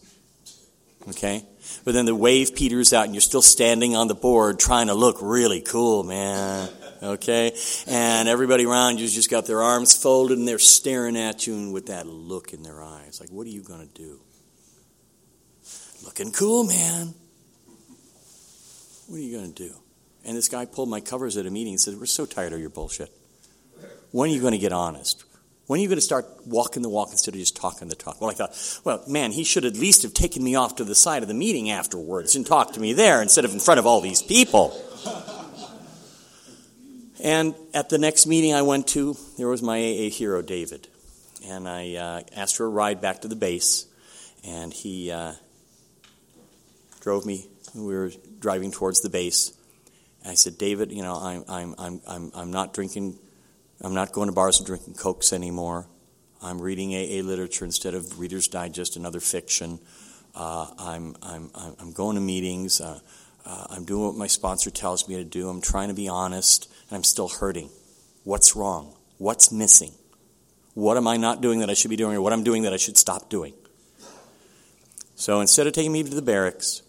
Okay? 1.09 1.45
But 1.83 1.93
then 1.93 2.05
the 2.05 2.15
wave 2.15 2.55
peters 2.55 2.93
out 2.93 3.05
and 3.05 3.13
you're 3.13 3.21
still 3.21 3.41
standing 3.41 3.95
on 3.95 4.07
the 4.07 4.15
board 4.15 4.59
trying 4.59 4.87
to 4.87 4.93
look 4.93 5.17
really 5.21 5.61
cool, 5.61 6.03
man. 6.03 6.69
Okay? 7.01 7.55
And 7.87 8.27
everybody 8.27 8.65
around 8.65 8.99
you's 8.99 9.13
just 9.13 9.29
got 9.29 9.45
their 9.45 9.61
arms 9.61 9.95
folded 9.95 10.37
and 10.37 10.47
they're 10.47 10.59
staring 10.59 11.17
at 11.17 11.45
you 11.45 11.71
with 11.71 11.87
that 11.87 12.07
look 12.07 12.53
in 12.53 12.63
their 12.63 12.81
eyes. 12.81 13.19
Like, 13.19 13.29
what 13.29 13.45
are 13.45 13.51
you 13.51 13.61
going 13.61 13.87
to 13.87 13.93
do? 13.93 14.19
Looking 16.03 16.31
cool, 16.31 16.63
man. 16.63 17.13
What 19.07 19.17
are 19.17 19.21
you 19.21 19.37
going 19.37 19.53
to 19.53 19.63
do? 19.67 19.75
And 20.25 20.35
this 20.35 20.49
guy 20.49 20.65
pulled 20.65 20.89
my 20.89 21.01
covers 21.01 21.37
at 21.37 21.45
a 21.45 21.51
meeting 21.51 21.73
and 21.73 21.81
said, 21.81 21.99
We're 21.99 22.07
so 22.07 22.25
tired 22.25 22.51
of 22.51 22.59
your 22.59 22.69
bullshit. 22.69 23.11
When 24.11 24.29
are 24.29 24.33
you 24.33 24.41
going 24.41 24.53
to 24.53 24.57
get 24.57 24.73
honest? 24.73 25.23
When 25.67 25.79
are 25.79 25.83
you 25.83 25.87
going 25.87 25.97
to 25.97 26.01
start 26.01 26.25
walking 26.45 26.83
the 26.83 26.89
walk 26.89 27.09
instead 27.11 27.33
of 27.33 27.39
just 27.39 27.55
talking 27.55 27.87
the 27.87 27.95
talk? 27.95 28.21
Well, 28.21 28.29
I 28.29 28.33
thought, 28.33 28.79
well, 28.83 29.03
man, 29.07 29.31
he 29.31 29.43
should 29.43 29.65
at 29.65 29.75
least 29.75 30.03
have 30.03 30.13
taken 30.13 30.43
me 30.43 30.55
off 30.55 30.75
to 30.75 30.83
the 30.83 30.93
side 30.93 31.23
of 31.23 31.27
the 31.27 31.33
meeting 31.33 31.71
afterwards 31.71 32.35
and 32.35 32.45
talked 32.45 32.75
to 32.75 32.79
me 32.79 32.93
there 32.93 33.21
instead 33.21 33.45
of 33.45 33.53
in 33.53 33.59
front 33.59 33.79
of 33.79 33.87
all 33.87 33.99
these 33.99 34.21
people. 34.21 34.79
and 37.23 37.55
at 37.73 37.89
the 37.89 37.97
next 37.97 38.27
meeting 38.27 38.53
I 38.53 38.61
went 38.61 38.87
to, 38.89 39.17
there 39.37 39.47
was 39.47 39.63
my 39.63 39.77
AA 39.77 40.09
hero, 40.09 40.43
David. 40.43 40.87
And 41.47 41.67
I 41.67 41.95
uh, 41.95 42.21
asked 42.35 42.57
for 42.57 42.65
a 42.65 42.69
ride 42.69 43.01
back 43.01 43.21
to 43.21 43.27
the 43.27 43.35
base, 43.35 43.85
and 44.43 44.71
he 44.71 45.11
uh, 45.11 45.33
drove 47.01 47.25
me. 47.25 47.47
We 47.73 47.95
were 47.95 48.11
driving 48.39 48.71
towards 48.71 49.01
the 49.01 49.09
base. 49.09 49.54
And 50.25 50.31
I 50.31 50.33
said, 50.33 50.57
David, 50.57 50.91
you 50.91 51.03
know, 51.03 51.13
I'm, 51.13 51.43
I'm, 51.47 51.75
I'm, 51.77 52.01
I'm, 52.07 52.31
I'm 52.33 52.51
not 52.51 52.73
drinking, 52.73 53.19
I'm 53.79 53.93
not 53.93 54.11
going 54.11 54.27
to 54.27 54.33
bars 54.33 54.57
and 54.57 54.65
drinking 54.65 54.95
Cokes 54.95 55.31
anymore. 55.31 55.85
I'm 56.41 56.59
reading 56.59 56.95
AA 56.95 57.23
literature 57.23 57.63
instead 57.63 57.93
of 57.93 58.19
Reader's 58.19 58.47
Digest 58.47 58.95
and 58.95 59.05
other 59.05 59.19
fiction. 59.19 59.77
Uh, 60.33 60.65
I'm, 60.79 61.15
I'm, 61.21 61.51
I'm 61.53 61.93
going 61.93 62.15
to 62.15 62.21
meetings. 62.21 62.81
Uh, 62.81 63.01
uh, 63.45 63.67
I'm 63.69 63.85
doing 63.85 64.03
what 64.03 64.15
my 64.15 64.25
sponsor 64.25 64.71
tells 64.71 65.07
me 65.07 65.15
to 65.17 65.23
do. 65.23 65.47
I'm 65.47 65.61
trying 65.61 65.89
to 65.89 65.93
be 65.93 66.07
honest, 66.07 66.71
and 66.89 66.97
I'm 66.97 67.03
still 67.03 67.27
hurting. 67.27 67.69
What's 68.23 68.55
wrong? 68.55 68.95
What's 69.19 69.51
missing? 69.51 69.91
What 70.73 70.97
am 70.97 71.07
I 71.07 71.17
not 71.17 71.39
doing 71.39 71.59
that 71.59 71.69
I 71.69 71.75
should 71.75 71.91
be 71.91 71.97
doing, 71.97 72.17
or 72.17 72.21
what 72.21 72.33
I'm 72.33 72.43
doing 72.43 72.63
that 72.63 72.73
I 72.73 72.77
should 72.77 72.97
stop 72.97 73.29
doing? 73.29 73.53
So 75.13 75.39
instead 75.39 75.67
of 75.67 75.73
taking 75.73 75.91
me 75.91 76.01
to 76.01 76.09
the 76.09 76.23
barracks, 76.23 76.81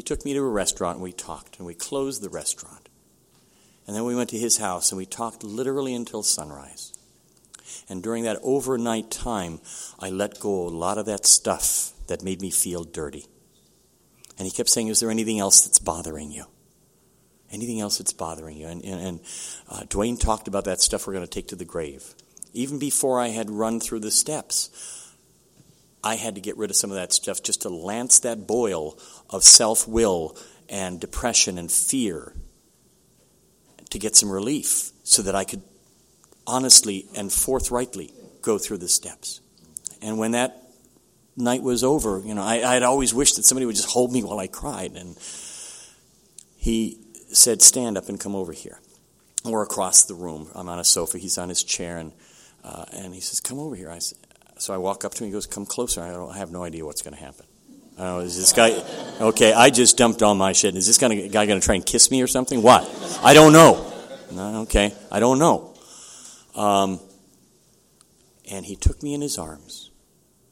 he 0.00 0.02
took 0.02 0.24
me 0.24 0.32
to 0.32 0.40
a 0.40 0.48
restaurant 0.48 0.96
and 0.96 1.04
we 1.04 1.12
talked, 1.12 1.58
and 1.58 1.66
we 1.66 1.74
closed 1.74 2.22
the 2.22 2.30
restaurant. 2.30 2.88
And 3.86 3.94
then 3.94 4.04
we 4.04 4.16
went 4.16 4.30
to 4.30 4.38
his 4.38 4.56
house 4.56 4.90
and 4.90 4.96
we 4.96 5.04
talked 5.04 5.44
literally 5.44 5.94
until 5.94 6.22
sunrise. 6.22 6.94
And 7.86 8.02
during 8.02 8.24
that 8.24 8.38
overnight 8.42 9.10
time, 9.10 9.60
I 9.98 10.08
let 10.08 10.40
go 10.40 10.66
a 10.66 10.70
lot 10.70 10.96
of 10.96 11.04
that 11.04 11.26
stuff 11.26 11.90
that 12.06 12.22
made 12.22 12.40
me 12.40 12.50
feel 12.50 12.82
dirty. 12.82 13.26
And 14.38 14.46
he 14.46 14.50
kept 14.50 14.70
saying, 14.70 14.88
Is 14.88 15.00
there 15.00 15.10
anything 15.10 15.38
else 15.38 15.66
that's 15.66 15.78
bothering 15.78 16.30
you? 16.30 16.46
Anything 17.52 17.82
else 17.82 17.98
that's 17.98 18.14
bothering 18.14 18.56
you? 18.56 18.68
And, 18.68 18.82
and, 18.82 19.06
and 19.06 19.20
uh, 19.68 19.82
Dwayne 19.82 20.18
talked 20.18 20.48
about 20.48 20.64
that 20.64 20.80
stuff 20.80 21.06
we're 21.06 21.12
going 21.12 21.26
to 21.26 21.30
take 21.30 21.48
to 21.48 21.56
the 21.56 21.66
grave. 21.66 22.14
Even 22.54 22.78
before 22.78 23.20
I 23.20 23.28
had 23.28 23.50
run 23.50 23.80
through 23.80 24.00
the 24.00 24.10
steps, 24.10 24.99
I 26.02 26.16
had 26.16 26.34
to 26.34 26.40
get 26.40 26.56
rid 26.56 26.70
of 26.70 26.76
some 26.76 26.90
of 26.90 26.96
that 26.96 27.12
stuff 27.12 27.42
just 27.42 27.62
to 27.62 27.68
lance 27.68 28.20
that 28.20 28.46
boil 28.46 28.98
of 29.28 29.44
self 29.44 29.86
will 29.86 30.36
and 30.68 31.00
depression 31.00 31.58
and 31.58 31.70
fear 31.70 32.34
to 33.90 33.98
get 33.98 34.16
some 34.16 34.30
relief 34.30 34.92
so 35.02 35.22
that 35.22 35.34
I 35.34 35.44
could 35.44 35.62
honestly 36.46 37.06
and 37.16 37.32
forthrightly 37.32 38.12
go 38.42 38.58
through 38.58 38.78
the 38.78 38.88
steps. 38.88 39.40
And 40.00 40.18
when 40.18 40.30
that 40.32 40.62
night 41.36 41.62
was 41.62 41.84
over, 41.84 42.22
you 42.24 42.34
know, 42.34 42.42
I, 42.42 42.76
I'd 42.76 42.82
always 42.82 43.12
wished 43.12 43.36
that 43.36 43.44
somebody 43.44 43.66
would 43.66 43.76
just 43.76 43.90
hold 43.90 44.12
me 44.12 44.22
while 44.22 44.38
I 44.38 44.46
cried. 44.46 44.92
And 44.92 45.16
he 46.56 46.98
said, 47.32 47.62
Stand 47.62 47.98
up 47.98 48.08
and 48.08 48.18
come 48.18 48.34
over 48.34 48.52
here. 48.52 48.80
We're 49.44 49.62
across 49.62 50.04
the 50.04 50.14
room. 50.14 50.48
I'm 50.54 50.68
on 50.68 50.78
a 50.78 50.84
sofa. 50.84 51.18
He's 51.18 51.38
on 51.38 51.48
his 51.48 51.62
chair. 51.62 51.98
And, 51.98 52.12
uh, 52.64 52.84
and 52.92 53.14
he 53.14 53.20
says, 53.20 53.40
Come 53.40 53.58
over 53.58 53.74
here. 53.74 53.90
I 53.90 53.98
said, 53.98 54.18
so 54.60 54.74
I 54.74 54.76
walk 54.76 55.04
up 55.04 55.14
to 55.14 55.24
him. 55.24 55.28
He 55.28 55.32
goes, 55.32 55.46
"Come 55.46 55.66
closer." 55.66 56.02
I, 56.02 56.34
I 56.34 56.38
have 56.38 56.50
no 56.50 56.64
idea 56.64 56.84
what's 56.84 57.02
going 57.02 57.14
to 57.14 57.20
happen. 57.20 57.46
Oh, 57.98 58.20
is 58.20 58.36
this 58.36 58.52
guy 58.52 58.82
okay? 59.20 59.52
I 59.52 59.70
just 59.70 59.96
dumped 59.96 60.22
all 60.22 60.34
my 60.34 60.52
shit. 60.52 60.74
Is 60.76 60.86
this 60.86 60.98
guy, 60.98 61.08
guy 61.28 61.46
going 61.46 61.60
to 61.60 61.64
try 61.64 61.74
and 61.74 61.84
kiss 61.84 62.10
me 62.10 62.22
or 62.22 62.26
something? 62.26 62.62
What? 62.62 62.88
I 63.22 63.34
don't 63.34 63.52
know. 63.52 63.86
No, 64.32 64.62
okay, 64.62 64.94
I 65.10 65.20
don't 65.20 65.38
know. 65.38 65.74
Um, 66.54 67.00
and 68.50 68.66
he 68.66 68.76
took 68.76 69.02
me 69.02 69.14
in 69.14 69.20
his 69.20 69.38
arms 69.38 69.90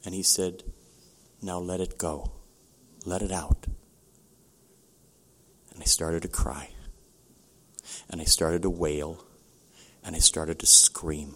and 0.05 0.13
he 0.13 0.23
said, 0.23 0.63
Now 1.41 1.59
let 1.59 1.79
it 1.81 1.97
go. 1.97 2.31
Let 3.05 3.21
it 3.21 3.31
out. 3.31 3.67
And 5.73 5.81
I 5.81 5.85
started 5.85 6.21
to 6.23 6.27
cry. 6.27 6.69
And 8.09 8.21
I 8.21 8.25
started 8.25 8.61
to 8.63 8.69
wail. 8.69 9.23
And 10.03 10.15
I 10.15 10.19
started 10.19 10.59
to 10.59 10.65
scream. 10.65 11.35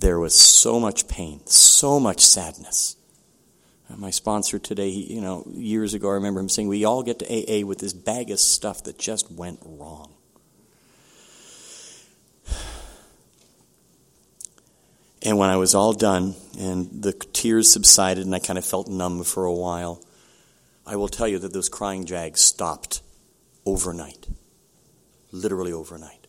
There 0.00 0.18
was 0.18 0.34
so 0.34 0.80
much 0.80 1.08
pain, 1.08 1.46
so 1.46 2.00
much 2.00 2.20
sadness. 2.20 2.96
Uh, 3.90 3.96
my 3.98 4.08
sponsor 4.08 4.58
today, 4.58 4.90
he, 4.90 5.14
you 5.14 5.20
know, 5.20 5.44
years 5.50 5.92
ago, 5.92 6.08
I 6.08 6.14
remember 6.14 6.40
him 6.40 6.48
saying, 6.48 6.68
We 6.68 6.86
all 6.86 7.02
get 7.02 7.18
to 7.18 7.26
AA 7.26 7.66
with 7.66 7.80
this 7.80 7.92
bag 7.92 8.30
of 8.30 8.40
stuff 8.40 8.82
that 8.84 8.98
just 8.98 9.30
went 9.30 9.60
wrong. 9.62 10.14
And 15.22 15.36
when 15.36 15.50
I 15.50 15.58
was 15.58 15.74
all 15.74 15.92
done 15.92 16.34
and 16.58 17.02
the 17.02 17.12
tears 17.12 17.70
subsided 17.70 18.24
and 18.24 18.34
I 18.34 18.38
kind 18.38 18.58
of 18.58 18.64
felt 18.64 18.88
numb 18.88 19.22
for 19.22 19.44
a 19.44 19.52
while, 19.52 20.02
I 20.86 20.96
will 20.96 21.08
tell 21.08 21.28
you 21.28 21.38
that 21.40 21.52
those 21.52 21.68
crying 21.68 22.06
jags 22.06 22.40
stopped 22.40 23.02
overnight. 23.66 24.28
Literally 25.30 25.74
overnight. 25.74 26.26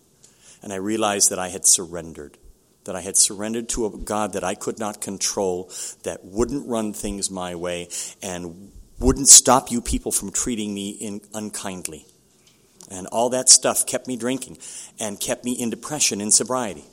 And 0.62 0.74
I 0.74 0.76
realized 0.76 1.30
that 1.30 1.40
I 1.40 1.48
had 1.48 1.66
surrendered. 1.66 2.38
That 2.86 2.96
I 2.96 3.02
had 3.02 3.16
surrendered 3.16 3.70
to 3.70 3.86
a 3.86 3.98
God 3.98 4.34
that 4.34 4.44
I 4.44 4.56
could 4.56 4.80
not 4.80 5.02
control, 5.02 5.72
that 6.04 6.26
wouldn't 6.26 6.68
run 6.68 6.94
things 6.94 7.30
my 7.30 7.54
way, 7.54 7.90
and 8.24 8.72
wouldn't 9.00 9.28
stop 9.28 9.72
you 9.72 9.82
people 9.82 10.12
from 10.12 10.32
treating 10.32 10.74
me 10.74 10.90
in, 10.90 11.22
unkindly. 11.34 12.06
And 12.90 13.08
all 13.08 13.30
that 13.30 13.50
stuff 13.50 13.86
kept 13.86 14.08
me 14.08 14.18
drinking 14.18 14.58
and 15.00 15.20
kept 15.20 15.46
me 15.46 15.54
in 15.54 15.70
depression 15.70 16.22
in 16.22 16.32
sobriety. 16.32 16.84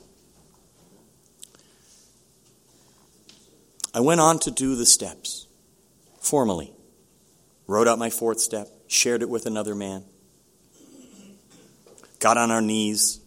I 3.93 3.99
went 4.01 4.21
on 4.21 4.39
to 4.39 4.51
do 4.51 4.75
the 4.75 4.85
steps 4.85 5.47
formally. 6.21 6.73
Wrote 7.67 7.87
out 7.87 7.99
my 7.99 8.09
fourth 8.09 8.39
step, 8.39 8.67
shared 8.87 9.21
it 9.21 9.29
with 9.29 9.45
another 9.45 9.75
man, 9.75 10.03
got 12.19 12.37
on 12.37 12.49
our 12.49 12.61
knees, 12.61 13.19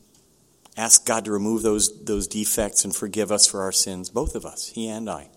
asked 0.77 1.07
God 1.07 1.25
to 1.27 1.33
remove 1.33 1.63
those, 1.63 2.05
those 2.05 2.27
defects 2.27 2.85
and 2.85 2.95
forgive 2.95 3.31
us 3.31 3.47
for 3.47 3.63
our 3.63 3.73
sins, 3.73 4.09
both 4.09 4.35
of 4.35 4.47
us, 4.47 4.69
he 4.69 4.89
and 4.89 5.09
I. 5.09 5.29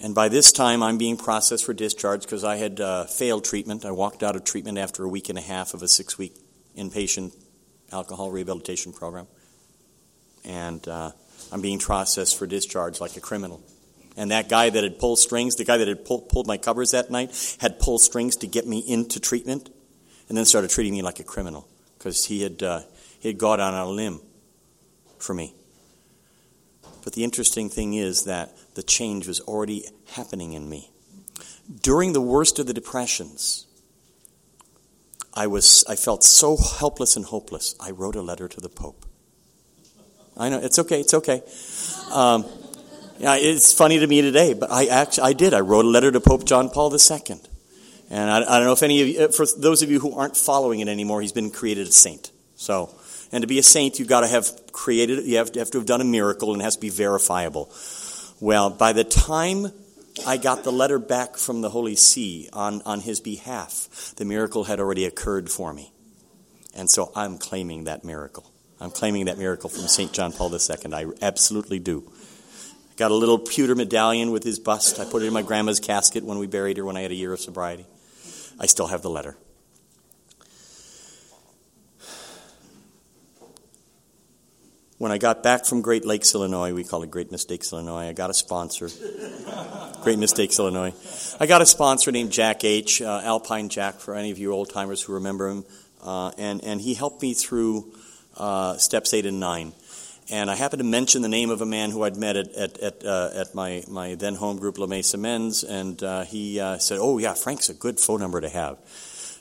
And 0.00 0.14
by 0.14 0.28
this 0.28 0.52
time, 0.52 0.82
I'm 0.82 0.96
being 0.96 1.16
processed 1.16 1.64
for 1.64 1.72
discharge 1.72 2.22
because 2.22 2.44
I 2.44 2.56
had 2.56 2.80
uh, 2.80 3.04
failed 3.04 3.44
treatment. 3.44 3.84
I 3.84 3.90
walked 3.90 4.22
out 4.22 4.36
of 4.36 4.44
treatment 4.44 4.78
after 4.78 5.02
a 5.02 5.08
week 5.08 5.28
and 5.28 5.36
a 5.38 5.42
half 5.42 5.74
of 5.74 5.82
a 5.82 5.88
six 5.88 6.16
week 6.16 6.34
inpatient 6.76 7.34
alcohol 7.90 8.30
rehabilitation 8.30 8.92
program. 8.92 9.26
And 10.44 10.86
uh, 10.86 11.10
I'm 11.50 11.60
being 11.60 11.80
processed 11.80 12.38
for 12.38 12.46
discharge 12.46 13.00
like 13.00 13.16
a 13.16 13.20
criminal. 13.20 13.60
And 14.16 14.30
that 14.30 14.48
guy 14.48 14.70
that 14.70 14.82
had 14.82 14.98
pulled 14.98 15.18
strings, 15.18 15.56
the 15.56 15.64
guy 15.64 15.78
that 15.78 15.88
had 15.88 16.04
pull, 16.04 16.20
pulled 16.20 16.46
my 16.46 16.58
covers 16.58 16.92
that 16.92 17.10
night, 17.10 17.56
had 17.60 17.78
pulled 17.78 18.00
strings 18.00 18.36
to 18.36 18.46
get 18.46 18.66
me 18.66 18.78
into 18.78 19.18
treatment 19.20 19.70
and 20.28 20.36
then 20.38 20.44
started 20.44 20.70
treating 20.70 20.92
me 20.92 21.02
like 21.02 21.18
a 21.18 21.24
criminal 21.24 21.68
because 21.96 22.24
he 22.24 22.42
had, 22.42 22.62
uh, 22.62 22.80
he 23.18 23.28
had 23.28 23.38
gone 23.38 23.60
on 23.60 23.74
a 23.74 23.86
limb 23.86 24.20
for 25.18 25.34
me. 25.34 25.54
But 27.04 27.14
the 27.14 27.24
interesting 27.24 27.68
thing 27.68 27.94
is 27.94 28.24
that 28.24 28.56
the 28.74 28.82
change 28.82 29.26
was 29.26 29.40
already 29.40 29.84
happening 30.12 30.52
in 30.52 30.68
me. 30.68 30.90
During 31.82 32.12
the 32.12 32.20
worst 32.20 32.58
of 32.58 32.66
the 32.66 32.74
depressions, 32.74 33.66
I, 35.34 35.46
was, 35.46 35.84
I 35.88 35.96
felt 35.96 36.24
so 36.24 36.56
helpless 36.56 37.16
and 37.16 37.24
hopeless, 37.24 37.74
I 37.80 37.90
wrote 37.90 38.16
a 38.16 38.22
letter 38.22 38.48
to 38.48 38.60
the 38.60 38.68
Pope. 38.68 39.06
I 40.38 40.48
know 40.48 40.60
it's 40.60 40.78
okay. 40.78 41.00
It's 41.00 41.14
okay. 41.14 41.42
Um, 42.12 42.44
yeah, 43.18 43.36
it's 43.36 43.72
funny 43.72 43.98
to 43.98 44.06
me 44.06 44.22
today, 44.22 44.54
but 44.54 44.70
I 44.70 44.86
actually 44.86 45.24
I 45.24 45.32
did. 45.32 45.52
I 45.52 45.60
wrote 45.60 45.84
a 45.84 45.88
letter 45.88 46.12
to 46.12 46.20
Pope 46.20 46.44
John 46.44 46.70
Paul 46.70 46.94
II, 46.94 47.40
and 48.10 48.30
I, 48.30 48.36
I 48.38 48.58
don't 48.58 48.64
know 48.64 48.72
if 48.72 48.84
any 48.84 49.02
of 49.02 49.08
you, 49.08 49.28
for 49.32 49.44
those 49.56 49.82
of 49.82 49.90
you 49.90 49.98
who 49.98 50.14
aren't 50.14 50.36
following 50.36 50.78
it 50.78 50.86
anymore, 50.86 51.20
he's 51.20 51.32
been 51.32 51.50
created 51.50 51.88
a 51.88 51.92
saint. 51.92 52.30
So, 52.54 52.94
and 53.32 53.42
to 53.42 53.46
be 53.46 53.58
a 53.58 53.62
saint, 53.62 53.98
you've 53.98 54.08
got 54.08 54.20
to 54.20 54.26
have 54.26 54.72
created. 54.72 55.24
You 55.24 55.38
have, 55.38 55.50
you 55.54 55.60
have 55.60 55.70
to 55.72 55.78
have 55.78 55.86
done 55.86 56.00
a 56.00 56.04
miracle, 56.04 56.52
and 56.52 56.62
it 56.62 56.64
has 56.64 56.76
to 56.76 56.80
be 56.80 56.90
verifiable. 56.90 57.70
Well, 58.40 58.70
by 58.70 58.92
the 58.92 59.04
time 59.04 59.72
I 60.26 60.36
got 60.36 60.64
the 60.64 60.72
letter 60.72 60.98
back 60.98 61.36
from 61.36 61.60
the 61.60 61.70
Holy 61.70 61.94
See 61.96 62.48
on, 62.52 62.82
on 62.82 63.00
his 63.00 63.20
behalf. 63.20 64.14
The 64.16 64.24
miracle 64.24 64.64
had 64.64 64.80
already 64.80 65.04
occurred 65.04 65.50
for 65.50 65.72
me. 65.72 65.92
And 66.74 66.90
so 66.90 67.12
I'm 67.14 67.38
claiming 67.38 67.84
that 67.84 68.04
miracle. 68.04 68.50
I'm 68.80 68.90
claiming 68.90 69.26
that 69.26 69.38
miracle 69.38 69.68
from 69.68 69.82
St. 69.82 70.12
John 70.12 70.32
Paul 70.32 70.52
II. 70.52 70.92
I 70.92 71.06
absolutely 71.22 71.78
do. 71.78 72.10
Got 72.96 73.10
a 73.10 73.14
little 73.14 73.38
pewter 73.38 73.74
medallion 73.74 74.30
with 74.30 74.44
his 74.44 74.58
bust. 74.58 74.98
I 74.98 75.04
put 75.04 75.22
it 75.22 75.26
in 75.26 75.32
my 75.32 75.42
grandma's 75.42 75.80
casket 75.80 76.24
when 76.24 76.38
we 76.38 76.46
buried 76.46 76.76
her 76.76 76.84
when 76.84 76.96
I 76.96 77.02
had 77.02 77.10
a 77.10 77.16
year 77.16 77.32
of 77.32 77.40
sobriety. 77.40 77.86
I 78.58 78.66
still 78.66 78.88
have 78.88 79.02
the 79.02 79.10
letter. 79.10 79.36
When 84.98 85.12
I 85.12 85.18
got 85.18 85.44
back 85.44 85.64
from 85.64 85.80
Great 85.80 86.04
Lakes, 86.04 86.34
Illinois, 86.34 86.74
we 86.74 86.82
call 86.82 87.04
it 87.04 87.10
Great 87.12 87.30
Mistakes, 87.30 87.72
Illinois, 87.72 88.08
I 88.08 88.12
got 88.14 88.30
a 88.30 88.34
sponsor. 88.34 88.88
Great 90.02 90.18
Mistakes, 90.18 90.58
Illinois. 90.58 90.92
I 91.38 91.46
got 91.46 91.62
a 91.62 91.66
sponsor 91.66 92.10
named 92.10 92.32
Jack 92.32 92.64
H., 92.64 93.00
uh, 93.00 93.20
Alpine 93.22 93.68
Jack, 93.68 94.00
for 94.00 94.16
any 94.16 94.32
of 94.32 94.38
you 94.38 94.52
old 94.52 94.70
timers 94.70 95.00
who 95.00 95.14
remember 95.14 95.50
him. 95.50 95.64
Uh, 96.02 96.32
and, 96.36 96.64
and 96.64 96.80
he 96.80 96.94
helped 96.94 97.22
me 97.22 97.32
through 97.34 97.92
uh, 98.36 98.76
steps 98.78 99.14
eight 99.14 99.24
and 99.24 99.38
nine. 99.38 99.72
And 100.32 100.50
I 100.50 100.56
happened 100.56 100.80
to 100.80 100.84
mention 100.84 101.22
the 101.22 101.28
name 101.28 101.50
of 101.50 101.62
a 101.62 101.66
man 101.66 101.92
who 101.92 102.02
I'd 102.02 102.16
met 102.16 102.36
at, 102.36 102.52
at, 102.54 102.78
at, 102.80 103.04
uh, 103.04 103.30
at 103.34 103.54
my, 103.54 103.84
my 103.86 104.16
then 104.16 104.34
home 104.34 104.58
group, 104.58 104.78
La 104.78 104.88
Mesa 104.88 105.16
Men's, 105.16 105.62
and 105.62 106.02
uh, 106.02 106.24
he 106.24 106.58
uh, 106.58 106.78
said, 106.78 106.98
Oh, 107.00 107.18
yeah, 107.18 107.34
Frank's 107.34 107.68
a 107.68 107.74
good 107.74 108.00
phone 108.00 108.18
number 108.18 108.40
to 108.40 108.48
have. 108.48 108.78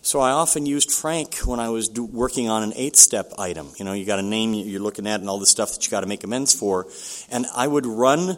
So 0.07 0.21
I 0.21 0.31
often 0.31 0.65
used 0.65 0.89
Frank 0.89 1.35
when 1.39 1.59
I 1.59 1.67
was 1.67 1.89
do, 1.89 2.05
working 2.05 2.47
on 2.47 2.63
an 2.63 2.71
eight 2.77 2.95
step 2.95 3.33
item. 3.37 3.73
You 3.75 3.83
know, 3.83 3.91
you 3.91 4.05
got 4.05 4.19
a 4.19 4.23
name 4.23 4.53
you're 4.53 4.79
looking 4.79 5.05
at 5.05 5.19
and 5.19 5.29
all 5.29 5.37
the 5.37 5.45
stuff 5.45 5.73
that 5.73 5.85
you 5.85 5.91
got 5.91 5.99
to 5.99 6.07
make 6.07 6.23
amends 6.23 6.53
for. 6.53 6.87
And 7.29 7.45
I 7.53 7.67
would 7.67 7.85
run 7.85 8.37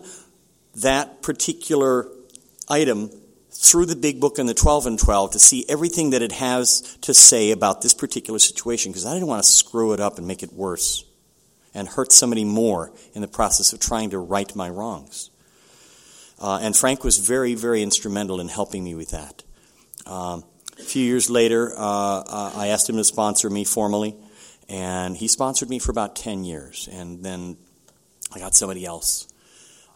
that 0.77 1.21
particular 1.21 2.07
item 2.67 3.11
through 3.51 3.85
the 3.85 3.95
big 3.95 4.19
book 4.19 4.39
and 4.39 4.49
the 4.49 4.55
12 4.55 4.87
and 4.87 4.97
12 4.97 5.33
to 5.33 5.37
see 5.37 5.63
everything 5.69 6.09
that 6.09 6.23
it 6.23 6.31
has 6.31 6.97
to 7.01 7.13
say 7.13 7.51
about 7.51 7.83
this 7.83 7.93
particular 7.93 8.39
situation 8.39 8.91
because 8.91 9.05
I 9.05 9.13
didn't 9.13 9.27
want 9.27 9.43
to 9.43 9.47
screw 9.47 9.93
it 9.93 9.99
up 9.99 10.17
and 10.17 10.25
make 10.25 10.41
it 10.41 10.51
worse 10.51 11.05
and 11.75 11.87
hurt 11.87 12.11
somebody 12.11 12.45
more 12.45 12.91
in 13.13 13.21
the 13.21 13.27
process 13.27 13.73
of 13.73 13.79
trying 13.79 14.09
to 14.09 14.17
right 14.17 14.55
my 14.55 14.71
wrongs. 14.71 15.29
Uh, 16.41 16.57
and 16.63 16.75
Frank 16.75 17.03
was 17.03 17.19
very, 17.19 17.53
very 17.53 17.83
instrumental 17.83 18.39
in 18.39 18.47
helping 18.47 18.83
me 18.83 18.95
with 18.95 19.11
that. 19.11 19.43
Um, 20.07 20.43
a 20.79 20.83
few 20.83 21.05
years 21.05 21.29
later, 21.29 21.73
uh, 21.77 21.79
uh, 21.79 22.51
I 22.55 22.67
asked 22.67 22.89
him 22.89 22.97
to 22.97 23.03
sponsor 23.03 23.49
me 23.49 23.63
formally, 23.63 24.15
and 24.67 25.15
he 25.15 25.27
sponsored 25.27 25.69
me 25.69 25.79
for 25.79 25.91
about 25.91 26.15
10 26.15 26.43
years. 26.43 26.87
And 26.91 27.23
then 27.23 27.57
I 28.33 28.39
got 28.39 28.55
somebody 28.55 28.85
else. 28.85 29.27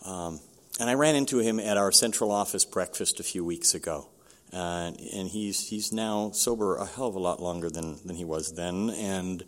Um, 0.05 0.39
and 0.79 0.89
I 0.89 0.95
ran 0.95 1.15
into 1.15 1.39
him 1.39 1.59
at 1.59 1.77
our 1.77 1.91
central 1.91 2.31
office 2.31 2.65
breakfast 2.65 3.19
a 3.19 3.23
few 3.23 3.45
weeks 3.45 3.73
ago. 3.73 4.07
Uh, 4.51 4.91
and 5.13 5.27
he's, 5.29 5.67
he's 5.69 5.91
now 5.91 6.31
sober 6.31 6.75
a 6.75 6.85
hell 6.85 7.07
of 7.07 7.15
a 7.15 7.19
lot 7.19 7.41
longer 7.41 7.69
than, 7.69 7.99
than 8.05 8.15
he 8.15 8.25
was 8.25 8.53
then. 8.53 8.89
And 8.91 9.43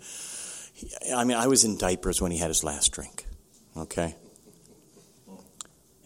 he, 0.74 0.89
I 1.13 1.24
mean, 1.24 1.38
I 1.38 1.48
was 1.48 1.63
in 1.63 1.78
diapers 1.78 2.21
when 2.21 2.32
he 2.32 2.38
had 2.38 2.48
his 2.48 2.63
last 2.63 2.91
drink. 2.91 3.26
Okay? 3.78 4.15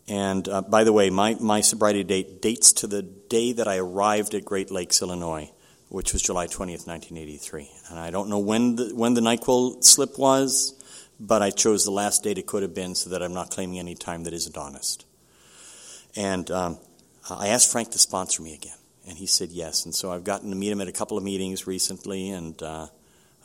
And 0.10 0.50
uh, 0.50 0.64
by 0.64 0.84
the 0.84 0.92
way, 0.92 1.12
my, 1.12 1.36
my 1.40 1.62
sobriety 1.62 2.04
date 2.04 2.42
dates 2.42 2.74
to 2.74 2.88
the 2.88 3.04
day 3.04 3.54
that 3.54 3.68
I 3.68 3.78
arrived 3.78 4.34
at 4.34 4.44
Great 4.44 4.72
Lakes, 4.72 5.04
Illinois, 5.04 5.52
which 5.90 6.14
was 6.14 6.24
July 6.24 6.48
20th, 6.48 6.88
1983. 6.88 7.70
And 7.90 8.00
I 8.00 8.10
don't 8.10 8.28
know 8.28 8.40
when 8.40 8.76
the, 8.76 8.92
when 8.96 9.14
the 9.14 9.22
NyQuil 9.22 9.84
slip 9.84 10.18
was, 10.18 10.74
but 11.20 11.44
I 11.44 11.52
chose 11.52 11.86
the 11.86 11.92
last 11.92 12.24
date 12.24 12.40
it 12.40 12.48
could 12.48 12.64
have 12.64 12.74
been 12.74 12.96
so 12.96 13.12
that 13.12 13.22
I'm 13.22 13.34
not 13.34 13.52
claiming 13.52 13.78
any 13.78 13.94
time 13.94 14.24
that 14.24 14.34
isn't 14.34 14.58
honest. 14.58 15.06
And 16.16 16.50
um, 16.50 16.80
I 17.30 17.50
asked 17.50 17.72
Frank 17.72 17.92
to 17.92 18.00
sponsor 18.00 18.42
me 18.42 18.56
again, 18.56 18.78
and 19.08 19.16
he 19.16 19.28
said 19.28 19.50
yes. 19.50 19.86
And 19.86 19.94
so 19.94 20.12
I've 20.12 20.24
gotten 20.24 20.50
to 20.50 20.56
meet 20.56 20.72
him 20.72 20.82
at 20.82 20.88
a 20.88 20.92
couple 20.92 21.18
of 21.18 21.24
meetings 21.24 21.68
recently, 21.68 22.32
and 22.32 22.62
uh, 22.64 22.88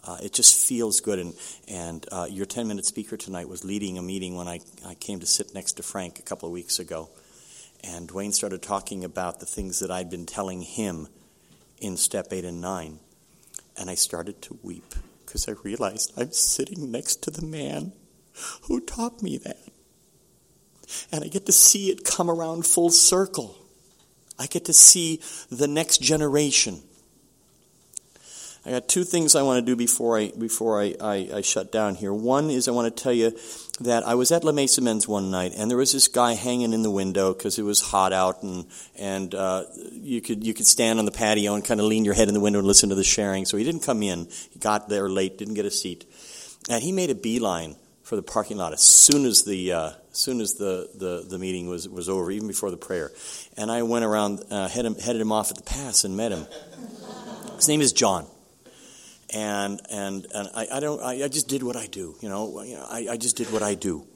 uh, 0.06 0.18
it 0.22 0.32
just 0.32 0.56
feels 0.56 1.00
good. 1.00 1.18
And, 1.18 1.34
and 1.68 2.06
uh, 2.12 2.26
your 2.30 2.46
10 2.46 2.68
minute 2.68 2.84
speaker 2.84 3.16
tonight 3.16 3.48
was 3.48 3.64
leading 3.64 3.98
a 3.98 4.02
meeting 4.02 4.36
when 4.36 4.48
I, 4.48 4.60
I 4.86 4.94
came 4.94 5.20
to 5.20 5.26
sit 5.26 5.54
next 5.54 5.74
to 5.74 5.82
Frank 5.82 6.18
a 6.18 6.22
couple 6.22 6.48
of 6.48 6.52
weeks 6.52 6.78
ago. 6.78 7.10
And 7.82 8.08
Dwayne 8.08 8.32
started 8.32 8.62
talking 8.62 9.04
about 9.04 9.40
the 9.40 9.46
things 9.46 9.80
that 9.80 9.90
I'd 9.90 10.10
been 10.10 10.26
telling 10.26 10.62
him 10.62 11.08
in 11.78 11.96
step 11.96 12.28
eight 12.32 12.44
and 12.44 12.60
nine. 12.60 12.98
And 13.76 13.90
I 13.90 13.94
started 13.94 14.40
to 14.42 14.58
weep 14.62 14.94
because 15.24 15.48
I 15.48 15.52
realized 15.62 16.12
I'm 16.16 16.32
sitting 16.32 16.90
next 16.90 17.22
to 17.24 17.30
the 17.30 17.44
man 17.44 17.92
who 18.62 18.80
taught 18.80 19.22
me 19.22 19.38
that. 19.38 19.58
And 21.10 21.24
I 21.24 21.28
get 21.28 21.46
to 21.46 21.52
see 21.52 21.90
it 21.90 22.04
come 22.04 22.30
around 22.30 22.66
full 22.66 22.90
circle. 22.90 23.56
I 24.38 24.46
get 24.46 24.66
to 24.66 24.72
see 24.72 25.20
the 25.50 25.68
next 25.68 25.98
generation. 25.98 26.82
I 28.66 28.70
got 28.70 28.88
two 28.88 29.04
things 29.04 29.36
I 29.36 29.42
want 29.42 29.58
to 29.58 29.70
do 29.70 29.76
before 29.76 30.18
I 30.18 30.30
before 30.30 30.80
I, 30.80 30.94
I, 30.98 31.28
I, 31.34 31.40
shut 31.42 31.70
down 31.70 31.96
here. 31.96 32.14
One 32.14 32.48
is 32.48 32.66
I 32.66 32.70
want 32.70 32.94
to 32.94 33.02
tell 33.02 33.12
you 33.12 33.36
that 33.80 34.06
I 34.06 34.14
was 34.14 34.32
at 34.32 34.42
La 34.42 34.52
Mesa 34.52 34.80
Men's 34.80 35.06
one 35.06 35.30
night, 35.30 35.52
and 35.54 35.70
there 35.70 35.76
was 35.76 35.92
this 35.92 36.08
guy 36.08 36.32
hanging 36.32 36.72
in 36.72 36.82
the 36.82 36.90
window 36.90 37.34
because 37.34 37.58
it 37.58 37.62
was 37.62 37.82
hot 37.82 38.14
out, 38.14 38.42
and 38.42 38.64
and 38.96 39.34
uh, 39.34 39.64
you 39.92 40.22
could 40.22 40.46
you 40.46 40.54
could 40.54 40.66
stand 40.66 40.98
on 40.98 41.04
the 41.04 41.10
patio 41.10 41.54
and 41.54 41.62
kind 41.62 41.78
of 41.78 41.86
lean 41.86 42.06
your 42.06 42.14
head 42.14 42.28
in 42.28 42.34
the 42.34 42.40
window 42.40 42.58
and 42.58 42.66
listen 42.66 42.88
to 42.88 42.94
the 42.94 43.04
sharing. 43.04 43.44
So 43.44 43.58
he 43.58 43.64
didn't 43.64 43.82
come 43.82 44.02
in. 44.02 44.28
He 44.50 44.58
got 44.58 44.88
there 44.88 45.10
late, 45.10 45.36
didn't 45.36 45.54
get 45.54 45.66
a 45.66 45.70
seat, 45.70 46.06
and 46.70 46.82
he 46.82 46.90
made 46.90 47.10
a 47.10 47.14
beeline 47.14 47.76
for 48.02 48.16
the 48.16 48.22
parking 48.22 48.56
lot 48.56 48.72
as 48.72 48.82
soon 48.82 49.26
as 49.26 49.44
the 49.44 49.72
uh, 49.72 49.90
as 50.10 50.18
soon 50.18 50.40
as 50.40 50.54
the, 50.54 50.88
the, 50.94 51.26
the 51.28 51.38
meeting 51.38 51.68
was 51.68 51.86
was 51.86 52.08
over, 52.08 52.30
even 52.30 52.48
before 52.48 52.70
the 52.70 52.78
prayer. 52.78 53.12
And 53.58 53.70
I 53.70 53.82
went 53.82 54.06
around, 54.06 54.42
uh, 54.50 54.68
headed, 54.68 54.98
headed 55.00 55.20
him 55.20 55.32
off 55.32 55.50
at 55.50 55.58
the 55.58 55.64
pass, 55.64 56.04
and 56.04 56.16
met 56.16 56.32
him. 56.32 56.46
His 57.56 57.68
name 57.68 57.82
is 57.82 57.92
John 57.92 58.26
and 59.34 59.80
and 59.90 60.26
and 60.32 60.48
I, 60.54 60.68
I 60.72 60.80
don't 60.80 61.02
I, 61.02 61.24
I, 61.24 61.28
just 61.28 61.48
did 61.48 61.62
what 61.62 61.76
I 61.76 61.86
do. 61.86 62.14
You 62.20 62.28
know, 62.28 62.60
I, 62.88 63.08
I 63.10 63.16
just 63.16 63.36
did 63.36 63.52
what 63.52 63.62
I 63.62 63.74
do. 63.74 64.06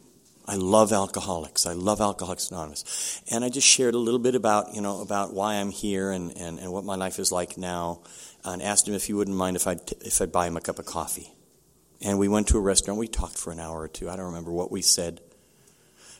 I 0.46 0.54
love 0.54 0.92
alcoholics. 0.92 1.66
I 1.66 1.74
love 1.74 2.00
Alcoholics 2.00 2.50
Anonymous, 2.50 3.20
and 3.30 3.44
I 3.44 3.50
just 3.50 3.66
shared 3.66 3.94
a 3.94 3.98
little 3.98 4.20
bit 4.20 4.34
about 4.34 4.74
you 4.74 4.80
know 4.80 5.02
about 5.02 5.34
why 5.34 5.56
I'm 5.56 5.70
here 5.70 6.10
and, 6.10 6.34
and, 6.38 6.58
and 6.58 6.72
what 6.72 6.84
my 6.84 6.94
life 6.94 7.18
is 7.18 7.30
like 7.30 7.58
now, 7.58 8.00
and 8.44 8.62
asked 8.62 8.88
him 8.88 8.94
if 8.94 9.04
he 9.04 9.12
wouldn't 9.12 9.36
mind 9.36 9.56
if 9.56 9.66
I 9.66 9.76
if 10.00 10.22
I'd 10.22 10.32
buy 10.32 10.46
him 10.46 10.56
a 10.56 10.60
cup 10.60 10.78
of 10.78 10.86
coffee, 10.86 11.34
and 12.00 12.18
we 12.18 12.28
went 12.28 12.48
to 12.48 12.58
a 12.58 12.62
restaurant. 12.62 12.98
We 12.98 13.08
talked 13.08 13.36
for 13.36 13.52
an 13.52 13.60
hour 13.60 13.80
or 13.80 13.88
two. 13.88 14.08
I 14.08 14.16
don't 14.16 14.26
remember 14.26 14.52
what 14.52 14.70
we 14.70 14.80
said. 14.80 15.20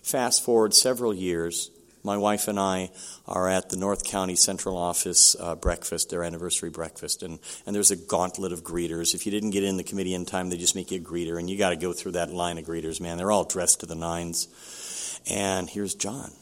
Fast 0.03 0.45
forward 0.45 0.75
several 0.75 1.15
years, 1.15 1.71
my 2.09 2.17
wife 2.17 2.49
and 2.49 2.59
I 2.59 2.91
are 3.27 3.51
at 3.51 3.69
the 3.69 3.77
North 3.77 4.03
County 4.03 4.35
Central 4.35 4.79
Office 4.79 5.37
uh, 5.39 5.55
breakfast, 5.55 6.09
their 6.09 6.25
anniversary 6.25 6.71
breakfast, 6.71 7.23
and, 7.23 7.39
and 7.67 7.77
there's 7.77 7.91
a 7.91 7.97
gauntlet 7.97 8.51
of 8.51 8.65
greeters. 8.65 9.15
If 9.15 9.27
you 9.27 9.31
didn't 9.31 9.51
get 9.51 9.63
in 9.63 9.77
the 9.77 9.85
committee 9.85 10.15
in 10.15 10.25
time, 10.25 10.49
they 10.49 10.57
just 10.57 10.75
make 10.75 10.91
you 10.91 10.99
a 10.99 11.05
greeter, 11.05 11.39
and 11.39 11.51
you 11.51 11.59
got 11.59 11.71
to 11.71 11.77
go 11.77 11.93
through 11.93 12.13
that 12.13 12.33
line 12.33 12.57
of 12.57 12.65
greeters, 12.65 12.99
man. 12.99 13.19
They're 13.19 13.31
all 13.31 13.45
dressed 13.45 13.81
to 13.81 13.87
the 13.87 13.95
nines. 13.95 14.49
And 15.31 15.69
here's 15.69 15.95
John. 15.95 16.33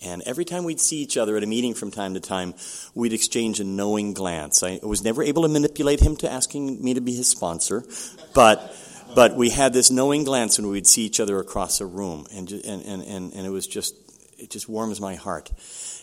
And 0.00 0.22
every 0.26 0.44
time 0.44 0.62
we'd 0.62 0.80
see 0.80 0.98
each 0.98 1.16
other 1.16 1.36
at 1.36 1.42
a 1.42 1.46
meeting 1.46 1.74
from 1.74 1.90
time 1.90 2.14
to 2.14 2.20
time, 2.20 2.54
we'd 2.94 3.12
exchange 3.12 3.58
a 3.58 3.64
knowing 3.64 4.14
glance. 4.14 4.62
I 4.62 4.78
was 4.82 5.02
never 5.02 5.24
able 5.24 5.42
to 5.42 5.48
manipulate 5.48 5.98
him 5.98 6.14
to 6.18 6.30
asking 6.30 6.84
me 6.84 6.94
to 6.94 7.00
be 7.00 7.14
his 7.14 7.28
sponsor, 7.28 7.84
but 8.32 8.76
but 9.14 9.36
we 9.36 9.50
had 9.50 9.72
this 9.72 9.90
knowing 9.90 10.24
glance 10.24 10.58
when 10.58 10.68
we'd 10.68 10.86
see 10.86 11.02
each 11.02 11.20
other 11.20 11.38
across 11.38 11.80
a 11.80 11.86
room, 11.86 12.26
and 12.32 12.50
and 12.50 12.82
and, 12.82 13.32
and 13.32 13.46
it 13.46 13.50
was 13.50 13.66
just 13.66 13.94
it 14.44 14.50
just 14.50 14.68
warms 14.68 15.00
my 15.00 15.14
heart. 15.14 15.50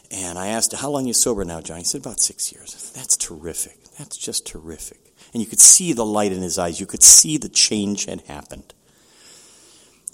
And 0.10 0.38
I 0.38 0.48
asked, 0.48 0.74
How 0.74 0.90
long 0.90 1.06
you 1.06 1.14
sober 1.14 1.46
now, 1.46 1.62
John? 1.62 1.78
He 1.78 1.84
said, 1.84 2.02
About 2.02 2.20
six 2.20 2.52
years. 2.52 2.92
That's 2.96 3.16
terrific. 3.16 3.78
That's 4.00 4.18
just 4.18 4.48
terrific. 4.48 5.14
And 5.32 5.42
you 5.42 5.48
could 5.48 5.60
see 5.60 5.94
the 5.94 6.06
light 6.06 6.32
in 6.32 6.42
his 6.42 6.58
eyes. 6.58 6.80
You 6.80 6.88
could 6.88 7.04
see 7.04 7.38
the 7.38 7.50
change 7.50 8.06
had 8.06 8.22
happened. 8.22 8.74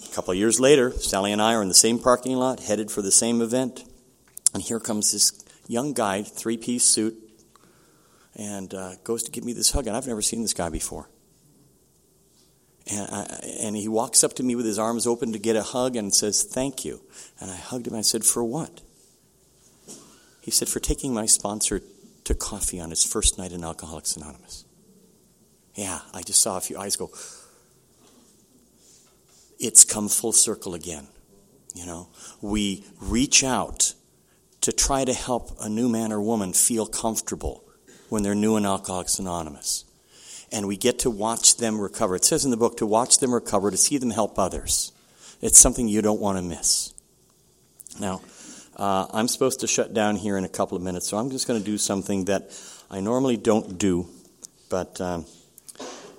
A 0.04 0.14
couple 0.14 0.32
of 0.32 0.36
years 0.36 0.60
later, 0.60 0.92
Sally 0.92 1.32
and 1.32 1.40
I 1.40 1.54
are 1.54 1.62
in 1.62 1.68
the 1.68 1.74
same 1.74 1.98
parking 1.98 2.36
lot, 2.36 2.60
headed 2.60 2.90
for 2.90 3.00
the 3.00 3.10
same 3.10 3.40
event. 3.40 3.84
And 4.52 4.62
here 4.62 4.78
comes 4.78 5.12
this 5.12 5.32
young 5.66 5.94
guy, 5.94 6.22
three 6.22 6.58
piece 6.58 6.84
suit, 6.84 7.16
and 8.36 8.72
uh, 8.74 8.96
goes 9.04 9.22
to 9.22 9.30
give 9.30 9.44
me 9.44 9.54
this 9.54 9.72
hug. 9.72 9.86
And 9.86 9.96
I've 9.96 10.06
never 10.06 10.22
seen 10.22 10.42
this 10.42 10.54
guy 10.54 10.68
before. 10.68 11.08
And, 12.90 13.08
I, 13.10 13.22
and 13.60 13.76
he 13.76 13.86
walks 13.86 14.24
up 14.24 14.34
to 14.34 14.42
me 14.42 14.54
with 14.54 14.64
his 14.64 14.78
arms 14.78 15.06
open 15.06 15.32
to 15.32 15.38
get 15.38 15.56
a 15.56 15.62
hug 15.62 15.96
and 15.96 16.14
says, 16.14 16.42
Thank 16.42 16.84
you. 16.84 17.02
And 17.40 17.50
I 17.50 17.56
hugged 17.56 17.86
him. 17.86 17.94
I 17.94 18.00
said, 18.00 18.24
For 18.24 18.42
what? 18.42 18.80
He 20.40 20.50
said, 20.50 20.68
For 20.68 20.80
taking 20.80 21.12
my 21.12 21.26
sponsor 21.26 21.82
to 22.24 22.34
coffee 22.34 22.80
on 22.80 22.90
his 22.90 23.04
first 23.04 23.38
night 23.38 23.52
in 23.52 23.62
Alcoholics 23.62 24.16
Anonymous. 24.16 24.64
Yeah, 25.74 26.00
I 26.14 26.22
just 26.22 26.40
saw 26.40 26.56
a 26.56 26.60
few 26.60 26.78
eyes 26.78 26.96
go, 26.96 27.10
It's 29.58 29.84
come 29.84 30.08
full 30.08 30.32
circle 30.32 30.74
again. 30.74 31.08
You 31.74 31.84
know, 31.84 32.08
we 32.40 32.84
reach 33.00 33.44
out 33.44 33.94
to 34.62 34.72
try 34.72 35.04
to 35.04 35.12
help 35.12 35.52
a 35.60 35.68
new 35.68 35.88
man 35.88 36.12
or 36.12 36.20
woman 36.20 36.52
feel 36.52 36.86
comfortable 36.86 37.64
when 38.08 38.22
they're 38.22 38.34
new 38.34 38.56
in 38.56 38.64
Alcoholics 38.64 39.18
Anonymous 39.18 39.84
and 40.52 40.66
we 40.66 40.76
get 40.76 41.00
to 41.00 41.10
watch 41.10 41.56
them 41.56 41.80
recover. 41.80 42.16
It 42.16 42.24
says 42.24 42.44
in 42.44 42.50
the 42.50 42.56
book 42.56 42.76
to 42.78 42.86
watch 42.86 43.18
them 43.18 43.34
recover, 43.34 43.70
to 43.70 43.76
see 43.76 43.98
them 43.98 44.10
help 44.10 44.38
others. 44.38 44.92
It's 45.40 45.58
something 45.58 45.88
you 45.88 46.02
don't 46.02 46.20
want 46.20 46.38
to 46.38 46.42
miss. 46.42 46.94
Now, 48.00 48.22
uh, 48.76 49.06
I'm 49.12 49.28
supposed 49.28 49.60
to 49.60 49.66
shut 49.66 49.92
down 49.92 50.16
here 50.16 50.36
in 50.38 50.44
a 50.44 50.48
couple 50.48 50.76
of 50.76 50.82
minutes, 50.82 51.08
so 51.08 51.16
I'm 51.16 51.30
just 51.30 51.46
going 51.46 51.58
to 51.58 51.64
do 51.66 51.78
something 51.78 52.26
that 52.26 52.50
I 52.90 53.00
normally 53.00 53.36
don't 53.36 53.78
do. 53.78 54.08
But 54.68 55.00
um, 55.00 55.26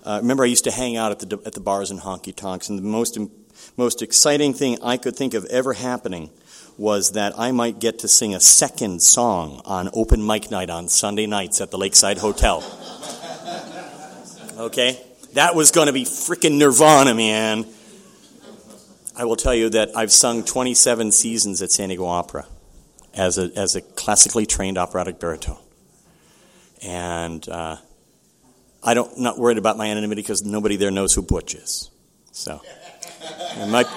uh, 0.03 0.19
remember, 0.21 0.43
I 0.43 0.47
used 0.47 0.65
to 0.65 0.71
hang 0.71 0.97
out 0.97 1.11
at 1.11 1.19
the 1.19 1.39
at 1.45 1.53
the 1.53 1.59
bars 1.59 1.91
and 1.91 1.99
honky 1.99 2.35
tonks, 2.35 2.69
and 2.69 2.77
the 2.77 2.83
most 2.83 3.17
most 3.77 4.01
exciting 4.01 4.53
thing 4.53 4.77
I 4.81 4.97
could 4.97 5.15
think 5.15 5.33
of 5.33 5.45
ever 5.45 5.73
happening 5.73 6.29
was 6.77 7.11
that 7.11 7.37
I 7.37 7.51
might 7.51 7.79
get 7.79 7.99
to 7.99 8.07
sing 8.07 8.33
a 8.33 8.39
second 8.39 9.01
song 9.01 9.61
on 9.65 9.89
open 9.93 10.25
mic 10.25 10.49
night 10.49 10.69
on 10.69 10.87
Sunday 10.87 11.25
nights 11.25 11.59
at 11.59 11.71
the 11.71 11.77
Lakeside 11.77 12.17
Hotel. 12.17 12.61
Okay? 14.59 15.01
That 15.33 15.55
was 15.55 15.71
going 15.71 15.87
to 15.87 15.93
be 15.93 16.03
freaking 16.03 16.57
nirvana, 16.57 17.15
man. 17.15 17.65
I 19.15 19.25
will 19.25 19.37
tell 19.37 19.55
you 19.55 19.69
that 19.69 19.95
I've 19.95 20.11
sung 20.11 20.43
27 20.43 21.11
seasons 21.11 21.61
at 21.61 21.71
San 21.71 21.89
Diego 21.89 22.05
Opera 22.05 22.45
as 23.13 23.37
a, 23.37 23.51
as 23.55 23.75
a 23.75 23.81
classically 23.81 24.45
trained 24.45 24.77
operatic 24.77 25.19
baritone. 25.19 25.57
And 26.81 27.47
uh, 27.49 27.77
I 28.83 28.93
don't 28.93 29.19
not 29.19 29.37
worried 29.37 29.57
about 29.57 29.77
my 29.77 29.87
anonymity 29.87 30.21
because 30.21 30.43
nobody 30.43 30.77
there 30.77 30.91
knows 30.91 31.13
who 31.13 31.21
Butch 31.21 31.55
is. 31.55 31.89
So 32.31 32.61
there 33.55 33.67
might, 33.67 33.87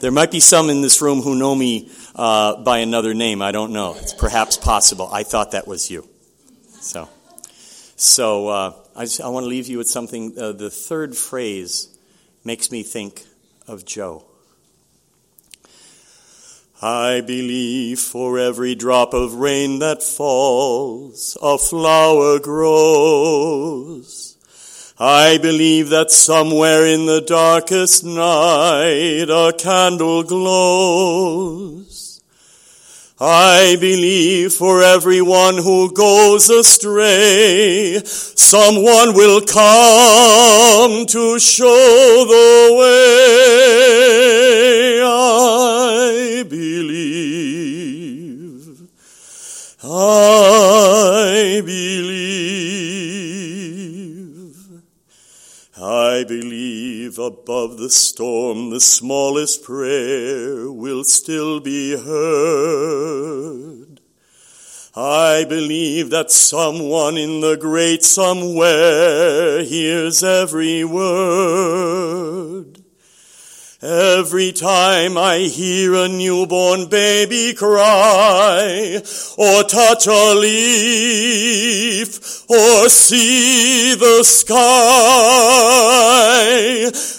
there 0.00 0.10
might 0.10 0.30
be 0.30 0.40
some 0.40 0.68
in 0.68 0.82
this 0.82 1.00
room 1.00 1.20
who 1.20 1.36
know 1.36 1.54
me 1.54 1.90
uh, 2.16 2.56
by 2.62 2.78
another 2.78 3.14
name. 3.14 3.40
I 3.40 3.52
don't 3.52 3.72
know. 3.72 3.94
It's 3.94 4.14
perhaps 4.14 4.56
possible. 4.56 5.08
I 5.12 5.22
thought 5.22 5.52
that 5.52 5.68
was 5.68 5.90
you. 5.90 6.08
So, 6.80 7.08
so 7.96 8.48
uh, 8.48 8.81
I, 8.94 9.04
just, 9.04 9.20
I 9.20 9.28
want 9.28 9.44
to 9.44 9.48
leave 9.48 9.68
you 9.68 9.78
with 9.78 9.88
something. 9.88 10.38
Uh, 10.38 10.52
the 10.52 10.70
third 10.70 11.16
phrase 11.16 11.88
makes 12.44 12.70
me 12.70 12.82
think 12.82 13.24
of 13.66 13.84
Joe. 13.84 14.24
I 16.82 17.20
believe 17.20 18.00
for 18.00 18.38
every 18.38 18.74
drop 18.74 19.14
of 19.14 19.34
rain 19.34 19.78
that 19.78 20.02
falls, 20.02 21.38
a 21.40 21.56
flower 21.56 22.40
grows. 22.40 24.36
I 24.98 25.38
believe 25.38 25.90
that 25.90 26.10
somewhere 26.10 26.84
in 26.84 27.06
the 27.06 27.20
darkest 27.20 28.04
night 28.04 29.30
a 29.30 29.54
candle 29.56 30.22
glows. 30.24 32.01
I 33.24 33.76
believe 33.76 34.52
for 34.52 34.82
everyone 34.82 35.56
who 35.56 35.92
goes 35.92 36.50
astray, 36.50 38.02
someone 38.04 39.14
will 39.14 39.40
come 39.42 41.06
to 41.06 41.38
show 41.38 42.24
the 42.26 42.76
way. 42.80 44.42
Above 57.32 57.78
the 57.78 57.88
storm 57.88 58.68
the 58.70 58.80
smallest 58.80 59.64
prayer 59.64 60.70
will 60.70 61.02
still 61.02 61.60
be 61.60 61.96
heard. 61.96 64.00
I 64.94 65.46
believe 65.48 66.10
that 66.10 66.30
someone 66.30 67.16
in 67.16 67.40
the 67.40 67.56
great 67.56 68.04
somewhere 68.04 69.64
hears 69.64 70.22
every 70.22 70.84
word. 70.84 72.81
Every 73.84 74.52
time 74.52 75.18
I 75.18 75.38
hear 75.38 75.96
a 75.96 76.06
newborn 76.06 76.86
baby 76.86 77.52
cry, 77.52 79.02
or 79.36 79.64
touch 79.64 80.06
a 80.06 80.34
leaf, 80.36 82.08
or 82.48 82.88
see 82.88 83.96
the 83.96 84.22
sky, 84.22 84.54